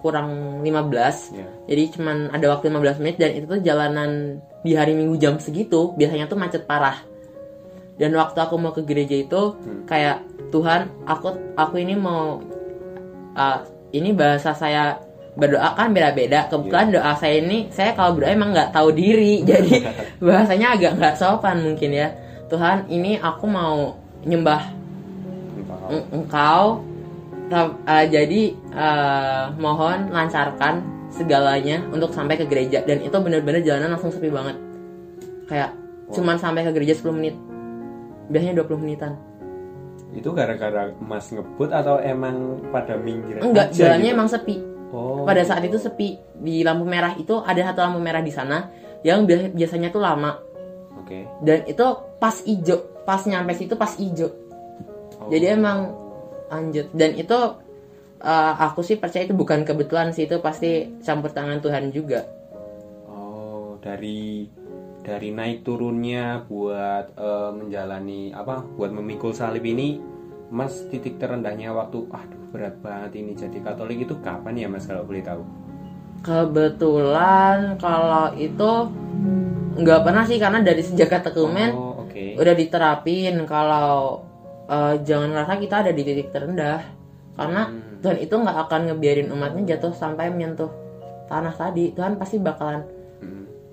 kurang 0.00 0.30
15 0.58 1.30
Ya. 1.30 1.46
jadi 1.68 1.94
cuman 1.94 2.32
ada 2.32 2.50
waktu 2.50 2.66
15 2.66 2.98
menit 2.98 3.16
dan 3.20 3.30
itu 3.32 3.46
tuh 3.46 3.62
jalanan 3.62 4.42
di 4.64 4.74
hari 4.74 4.96
minggu 4.96 5.14
jam 5.16 5.38
segitu 5.38 5.94
biasanya 5.94 6.26
tuh 6.26 6.34
macet 6.34 6.64
parah. 6.64 6.98
Dan 7.92 8.16
waktu 8.16 8.38
aku 8.40 8.56
mau 8.56 8.72
ke 8.72 8.82
gereja 8.82 9.14
itu 9.14 9.54
kayak 9.84 10.24
Tuhan 10.50 10.90
aku 11.04 11.54
aku 11.54 11.76
ini 11.76 11.94
mau 11.94 12.40
uh, 13.36 13.58
ini 13.92 14.10
bahasa 14.16 14.56
saya 14.56 14.98
berdoa 15.36 15.72
kan 15.76 15.92
beda-beda. 15.92 16.48
Kebetulan 16.48 16.92
doa 16.92 17.12
saya 17.16 17.40
ini 17.40 17.68
saya 17.72 17.96
kalau 17.96 18.16
berdoa 18.16 18.32
emang 18.32 18.52
nggak 18.52 18.72
tahu 18.72 18.92
diri. 18.92 19.40
Jadi 19.50 19.84
bahasanya 20.24 20.76
agak 20.76 20.92
nggak 20.98 21.14
sopan 21.16 21.60
mungkin 21.60 21.92
ya. 21.92 22.08
Tuhan 22.48 22.88
ini 22.92 23.16
aku 23.16 23.44
mau 23.48 23.96
nyembah 24.24 24.82
Engkau. 26.12 26.88
Uh, 27.52 28.08
jadi 28.08 28.56
uh, 28.72 29.52
mohon 29.60 30.08
lancarkan 30.08 30.80
segalanya 31.12 31.84
untuk 31.92 32.08
sampai 32.16 32.40
ke 32.40 32.48
gereja. 32.48 32.80
Dan 32.80 33.04
itu 33.04 33.12
benar-benar 33.12 33.60
jalanan 33.60 33.92
langsung 33.92 34.08
sepi 34.08 34.32
banget. 34.32 34.56
Kayak 35.52 35.76
cuman 36.16 36.40
sampai 36.40 36.64
ke 36.64 36.72
gereja 36.72 36.96
10 36.96 37.12
menit. 37.12 37.36
Biasanya 38.32 38.64
20 38.64 38.80
menitan 38.80 39.20
Itu 40.12 40.30
gara-gara 40.30 40.92
Mas 40.98 41.28
ngebut 41.28 41.68
atau 41.68 41.96
emang 41.96 42.60
pada 42.68 42.94
minggir 42.94 43.40
enggak 43.40 43.70
aja 43.70 43.78
jalannya 43.88 44.06
gitu? 44.06 44.16
emang 44.16 44.28
sepi 44.28 44.56
Oh. 44.92 45.24
pada 45.24 45.40
saat 45.40 45.64
itu 45.64 45.76
sepi 45.76 46.08
di 46.36 46.60
lampu 46.60 46.84
merah 46.84 47.16
itu 47.16 47.40
ada 47.40 47.64
satu 47.64 47.80
lampu 47.80 47.96
merah 47.96 48.20
di 48.20 48.28
sana 48.28 48.68
yang 49.00 49.24
bia- 49.24 49.48
biasanya 49.48 49.88
tuh 49.88 49.98
lama 49.98 50.36
Oke. 50.98 51.24
dan 51.40 51.64
itu 51.64 51.86
pas 52.18 52.36
ijo 52.44 52.76
pas 53.02 53.24
nyampe 53.24 53.52
situ 53.52 53.72
pas 53.74 53.96
ijo 53.96 54.28
Oh. 55.16 55.32
jadi 55.32 55.56
emang 55.56 55.96
lanjut 56.46 56.92
dan 56.92 57.14
itu 57.14 57.38
uh, 58.20 58.52
aku 58.60 58.82
sih 58.82 58.94
percaya 58.94 59.24
itu 59.24 59.32
bukan 59.32 59.62
kebetulan 59.62 60.12
sih 60.12 60.26
itu 60.26 60.36
pasti 60.38 60.92
campur 61.00 61.30
tangan 61.30 61.58
Tuhan 61.58 61.88
juga 61.88 62.28
Oh, 63.06 63.78
dari 63.78 64.44
dari 65.02 65.30
naik 65.30 65.62
turunnya 65.62 66.46
buat 66.46 67.14
eh, 67.14 67.50
menjalani 67.52 68.30
apa? 68.30 68.62
Buat 68.64 68.90
memikul 68.90 69.30
salib 69.30 69.62
ini, 69.62 69.98
Mas 70.48 70.86
titik 70.88 71.18
terendahnya 71.18 71.70
waktu, 71.70 72.06
aduh 72.08 72.40
berat 72.52 72.76
banget 72.78 73.16
ini 73.16 73.32
jadi 73.32 73.58
Katolik 73.60 74.04
itu 74.04 74.14
kapan 74.20 74.54
ya 74.54 74.68
Mas 74.68 74.84
kalau 74.84 75.02
boleh 75.02 75.22
tahu? 75.22 75.42
kebetulan 76.22 77.74
kalau 77.76 78.30
itu 78.38 78.70
nggak 79.74 80.00
pernah 80.06 80.22
sih 80.22 80.38
karena 80.38 80.62
dari 80.62 80.78
sejak 80.78 81.10
katekumen 81.10 81.74
Oh, 81.74 82.06
oke. 82.06 82.38
udah 82.38 82.54
diterapin 82.54 83.42
kalau 83.42 84.22
uh, 84.68 84.94
jangan 85.02 85.34
ngerasa 85.34 85.58
kita 85.58 85.74
ada 85.82 85.90
di 85.90 86.02
titik 86.02 86.30
terendah 86.30 86.78
karena 87.34 87.62
Hmm. 87.66 87.98
Tuhan 88.02 88.18
itu 88.18 88.34
nggak 88.34 88.58
akan 88.66 88.80
ngebiarin 88.86 89.30
umatnya 89.30 89.74
jatuh 89.74 89.90
sampai 89.90 90.30
menyentuh 90.30 90.70
tanah 91.26 91.54
tadi 91.54 91.90
Tuhan 91.90 92.18
pasti 92.18 92.38
bakalan. 92.38 92.82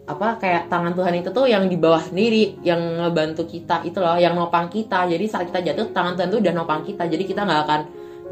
Apa 0.09 0.41
kayak 0.41 0.73
tangan 0.73 0.97
Tuhan 0.97 1.21
itu 1.21 1.29
tuh 1.29 1.45
yang 1.45 1.69
di 1.69 1.77
bawah 1.77 2.01
sendiri 2.01 2.57
yang 2.65 2.81
ngebantu 2.97 3.45
kita 3.45 3.85
itu 3.85 4.01
loh 4.01 4.17
yang 4.17 4.33
nopang 4.33 4.65
kita. 4.65 5.05
Jadi 5.05 5.25
saat 5.29 5.53
kita 5.53 5.61
jatuh 5.61 5.93
tangan 5.93 6.17
Tuhan 6.17 6.29
tuh 6.33 6.41
udah 6.41 6.53
nopang 6.57 6.81
kita. 6.81 7.05
Jadi 7.05 7.23
kita 7.29 7.45
nggak 7.45 7.61
akan 7.69 7.81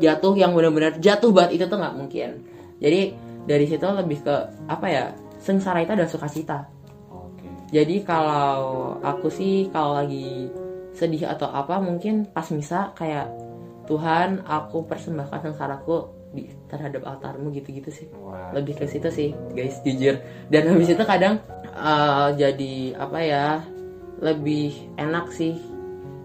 jatuh 0.02 0.34
yang 0.34 0.58
benar-benar 0.58 0.98
jatuh 0.98 1.30
banget 1.30 1.62
itu 1.62 1.66
tuh 1.70 1.78
nggak 1.78 1.96
mungkin. 1.96 2.30
Jadi 2.82 3.02
dari 3.46 3.66
situ 3.70 3.86
lebih 3.86 4.26
ke 4.26 4.36
apa 4.66 4.86
ya 4.90 5.04
sengsara 5.38 5.86
itu 5.86 5.94
adalah 5.94 6.10
sukacita. 6.10 6.60
Jadi 7.70 8.02
kalau 8.02 8.98
aku 9.04 9.30
sih 9.30 9.70
kalau 9.70 10.02
lagi 10.02 10.50
sedih 10.98 11.30
atau 11.30 11.46
apa 11.52 11.78
mungkin 11.78 12.26
pas 12.26 12.50
misa 12.50 12.90
kayak 12.98 13.30
Tuhan 13.86 14.44
aku 14.50 14.90
persembahkan 14.90 15.46
sengsaraku 15.46 16.18
di 16.36 16.44
terhadap 16.68 17.08
altarmu 17.08 17.50
gitu-gitu 17.56 17.88
sih. 17.90 18.08
Wah. 18.20 18.52
lebih 18.52 18.76
ke 18.76 18.86
situ 18.88 19.08
sih 19.12 19.30
guys 19.56 19.80
jujur. 19.84 20.20
Dan 20.52 20.68
habis 20.72 20.92
itu 20.92 21.04
kadang 21.08 21.40
eh, 21.78 22.28
jadi 22.34 22.74
apa 22.98 23.20
ya 23.22 23.46
lebih 24.18 24.98
enak 24.98 25.30
sih 25.30 25.62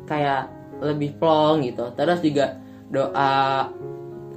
kayak 0.09 0.49
lebih 0.81 1.15
plong 1.21 1.63
gitu 1.63 1.93
terus 1.95 2.19
juga 2.25 2.59
doa 2.89 3.69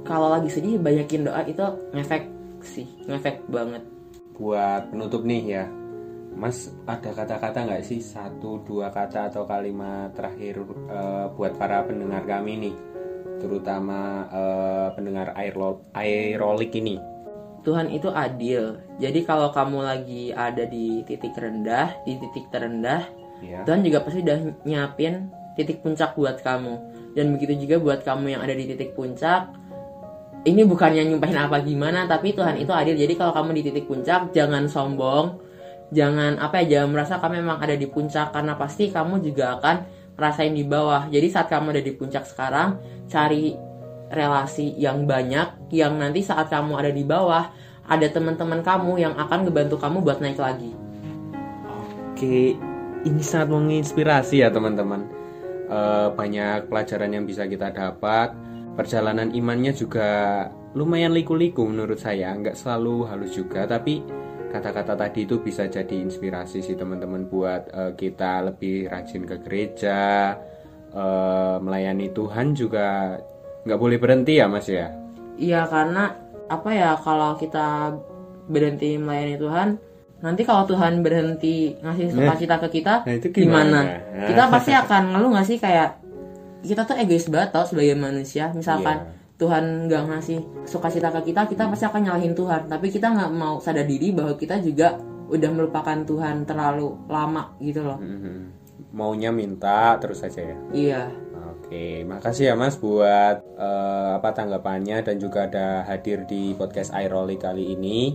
kalau 0.06 0.30
lagi 0.30 0.52
sedih 0.52 0.78
banyakin 0.78 1.26
doa 1.26 1.42
itu 1.42 1.66
ngefek 1.96 2.24
sih 2.62 2.86
ngefek 3.08 3.42
banget 3.50 3.82
Buat 4.36 4.92
penutup 4.92 5.24
nih 5.24 5.42
ya, 5.48 5.64
Mas 6.36 6.68
ada 6.84 7.08
kata-kata 7.16 7.64
nggak 7.64 7.88
sih 7.88 8.04
satu 8.04 8.60
dua 8.68 8.92
kata 8.92 9.32
atau 9.32 9.48
kalimat 9.48 10.12
terakhir 10.12 10.60
eh, 10.92 11.26
buat 11.32 11.56
para 11.56 11.88
pendengar 11.88 12.28
kami 12.28 12.68
nih, 12.68 12.74
terutama 13.40 14.28
eh, 14.28 14.88
pendengar 14.92 15.32
aerol 15.40 15.80
aerolik 15.96 16.68
ini. 16.76 17.00
Tuhan 17.66 17.90
itu 17.90 18.06
adil. 18.14 18.78
Jadi 19.02 19.26
kalau 19.26 19.50
kamu 19.50 19.82
lagi 19.82 20.30
ada 20.30 20.62
di 20.62 21.02
titik 21.02 21.34
rendah 21.34 21.90
di 22.06 22.14
titik 22.22 22.46
terendah 22.54 23.26
Ya. 23.44 23.68
Tuhan 23.68 23.84
juga 23.84 24.00
pasti 24.00 24.24
udah 24.24 24.64
nyiapin 24.64 25.28
titik 25.60 25.84
puncak 25.84 26.16
buat 26.16 26.40
kamu. 26.40 26.74
Dan 27.12 27.36
begitu 27.36 27.52
juga 27.68 27.76
buat 27.80 28.00
kamu 28.00 28.32
yang 28.32 28.40
ada 28.40 28.56
di 28.56 28.64
titik 28.64 28.96
puncak 28.96 29.52
ini 30.46 30.62
bukannya 30.62 31.10
nyumpahin 31.10 31.42
apa 31.42 31.58
gimana 31.58 32.06
tapi 32.06 32.30
Tuhan 32.30 32.54
itu 32.62 32.70
adil. 32.70 32.94
Jadi 32.94 33.18
kalau 33.18 33.34
kamu 33.34 33.50
di 33.60 33.62
titik 33.66 33.90
puncak 33.90 34.30
jangan 34.30 34.70
sombong. 34.70 35.42
Jangan 35.90 36.38
apa 36.38 36.62
ya 36.62 36.78
jangan 36.78 36.88
merasa 36.94 37.18
kamu 37.18 37.42
memang 37.42 37.58
ada 37.58 37.74
di 37.74 37.86
puncak. 37.90 38.30
Karena 38.30 38.54
pasti 38.54 38.94
kamu 38.94 39.26
juga 39.26 39.58
akan 39.58 39.76
rasain 40.14 40.54
di 40.54 40.62
bawah. 40.62 41.10
Jadi 41.10 41.26
saat 41.34 41.50
kamu 41.50 41.74
ada 41.74 41.82
di 41.82 41.92
puncak 41.98 42.24
sekarang 42.30 42.78
cari 43.10 43.58
relasi 44.12 44.74
yang 44.78 45.04
banyak 45.04 45.72
yang 45.74 45.98
nanti 45.98 46.22
saat 46.22 46.50
kamu 46.50 46.78
ada 46.78 46.90
di 46.94 47.02
bawah 47.02 47.50
ada 47.86 48.06
teman-teman 48.10 48.62
kamu 48.62 49.02
yang 49.02 49.14
akan 49.14 49.46
ngebantu 49.46 49.78
kamu 49.78 50.02
buat 50.02 50.18
naik 50.22 50.38
lagi 50.38 50.86
Oke, 52.16 52.56
ini 53.04 53.20
sangat 53.20 53.52
menginspirasi 53.52 54.40
ya 54.40 54.48
teman-teman. 54.48 55.04
Eh, 55.68 56.08
banyak 56.16 56.64
pelajaran 56.64 57.12
yang 57.12 57.28
bisa 57.28 57.44
kita 57.44 57.68
dapat. 57.68 58.32
Perjalanan 58.72 59.36
imannya 59.36 59.76
juga 59.76 60.48
lumayan 60.72 61.12
liku-liku 61.12 61.68
menurut 61.68 62.00
saya. 62.00 62.32
Nggak 62.32 62.56
selalu 62.56 63.04
halus 63.12 63.36
juga, 63.36 63.68
tapi 63.68 64.00
kata-kata 64.48 64.96
tadi 64.96 65.28
itu 65.28 65.44
bisa 65.44 65.68
jadi 65.68 65.92
inspirasi 65.92 66.64
sih 66.64 66.72
teman-teman 66.72 67.28
buat 67.28 67.68
eh, 67.68 67.92
kita 67.92 68.48
lebih 68.48 68.88
rajin 68.88 69.28
ke 69.28 69.36
gereja, 69.44 70.40
eh, 70.96 71.56
melayani 71.60 72.16
Tuhan 72.16 72.56
juga 72.56 73.20
nggak 73.66 73.76
boleh 73.76 73.98
berhenti 73.98 74.32
ya 74.34 74.46
mas 74.46 74.64
ya. 74.64 74.88
Iya 75.34 75.66
karena 75.66 76.14
apa 76.46 76.70
ya 76.70 76.94
kalau 76.94 77.34
kita 77.34 77.92
berhenti 78.46 78.94
melayani 78.96 79.36
Tuhan 79.36 79.68
nanti 80.16 80.42
kalau 80.42 80.64
Tuhan 80.64 81.02
berhenti 81.02 81.76
ngasih 81.76 82.08
sukacita 82.08 82.56
ke 82.58 82.68
kita 82.72 83.02
Nah, 83.02 83.12
itu 83.12 83.28
gimana? 83.28 83.80
gimana? 83.84 84.24
Kita 84.24 84.42
pasti 84.48 84.72
akan 84.72 85.02
ngeluh 85.12 85.30
nggak 85.30 85.44
sih 85.44 85.58
kayak 85.58 85.90
kita 86.62 86.82
tuh 86.82 86.96
egois 86.96 87.26
banget 87.26 87.50
tau 87.52 87.66
sebagai 87.66 87.94
manusia 87.94 88.48
misalkan 88.50 88.96
Iya. 88.96 89.14
Tuhan 89.36 89.64
nggak 89.84 90.02
ngasih 90.08 90.38
sukacita 90.64 91.12
ke 91.12 91.28
kita 91.28 91.44
kita 91.44 91.68
pasti 91.68 91.84
akan 91.84 92.00
nyalahin 92.02 92.32
Tuhan 92.32 92.62
tapi 92.66 92.88
kita 92.88 93.12
nggak 93.12 93.30
mau 93.30 93.60
sadar 93.60 93.84
diri 93.84 94.08
bahwa 94.10 94.32
kita 94.32 94.56
juga 94.58 94.96
udah 95.26 95.50
melupakan 95.52 95.98
Tuhan 96.00 96.42
terlalu 96.42 96.96
lama 97.06 97.52
gitu 97.58 97.82
loh 97.82 97.98
Mhm. 97.98 98.56
Maunya 98.88 99.28
minta 99.28 99.98
terus 99.98 100.24
saja 100.24 100.40
ya. 100.40 100.56
iya 100.72 101.02
Oke, 101.66 102.06
makasih 102.06 102.44
ya 102.50 102.54
Mas 102.54 102.78
buat 102.78 103.42
eh, 103.42 104.10
apa 104.14 104.30
tanggapannya 104.30 105.02
dan 105.02 105.18
juga 105.18 105.50
ada 105.50 105.82
hadir 105.82 106.22
di 106.22 106.54
podcast 106.54 106.94
iRolly 106.94 107.42
kali 107.42 107.74
ini. 107.74 108.14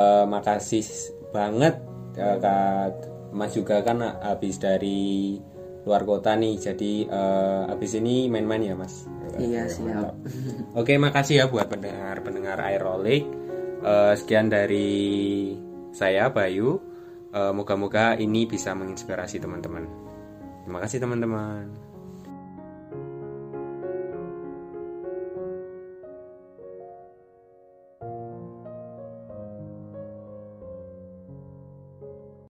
Eh, 0.00 0.24
makasih 0.24 0.80
banget 1.28 1.76
eh, 2.16 2.36
Kak 2.40 3.12
Mas 3.36 3.52
juga 3.52 3.84
kan 3.84 4.00
habis 4.00 4.56
dari 4.56 5.36
luar 5.84 6.08
kota 6.08 6.40
nih, 6.40 6.56
jadi 6.56 6.92
eh, 7.04 7.62
habis 7.68 8.00
ini 8.00 8.32
main-main 8.32 8.64
ya 8.64 8.74
Mas. 8.74 9.04
iya 9.36 9.68
Oke, 9.68 9.76
siap 9.76 9.84
mantap. 9.84 10.14
Oke, 10.80 10.92
makasih 10.96 11.34
ya 11.36 11.44
buat 11.52 11.68
pendengar-pendengar 11.68 12.56
iRolly. 12.80 13.28
Eh, 13.84 14.14
sekian 14.16 14.48
dari 14.48 15.52
saya 15.92 16.32
Bayu. 16.32 16.80
Eh, 17.28 17.52
Moga-moga 17.52 18.16
ini 18.16 18.48
bisa 18.48 18.72
menginspirasi 18.72 19.36
teman-teman. 19.36 19.84
Terima 20.64 20.80
kasih 20.80 20.98
teman-teman. 21.04 21.85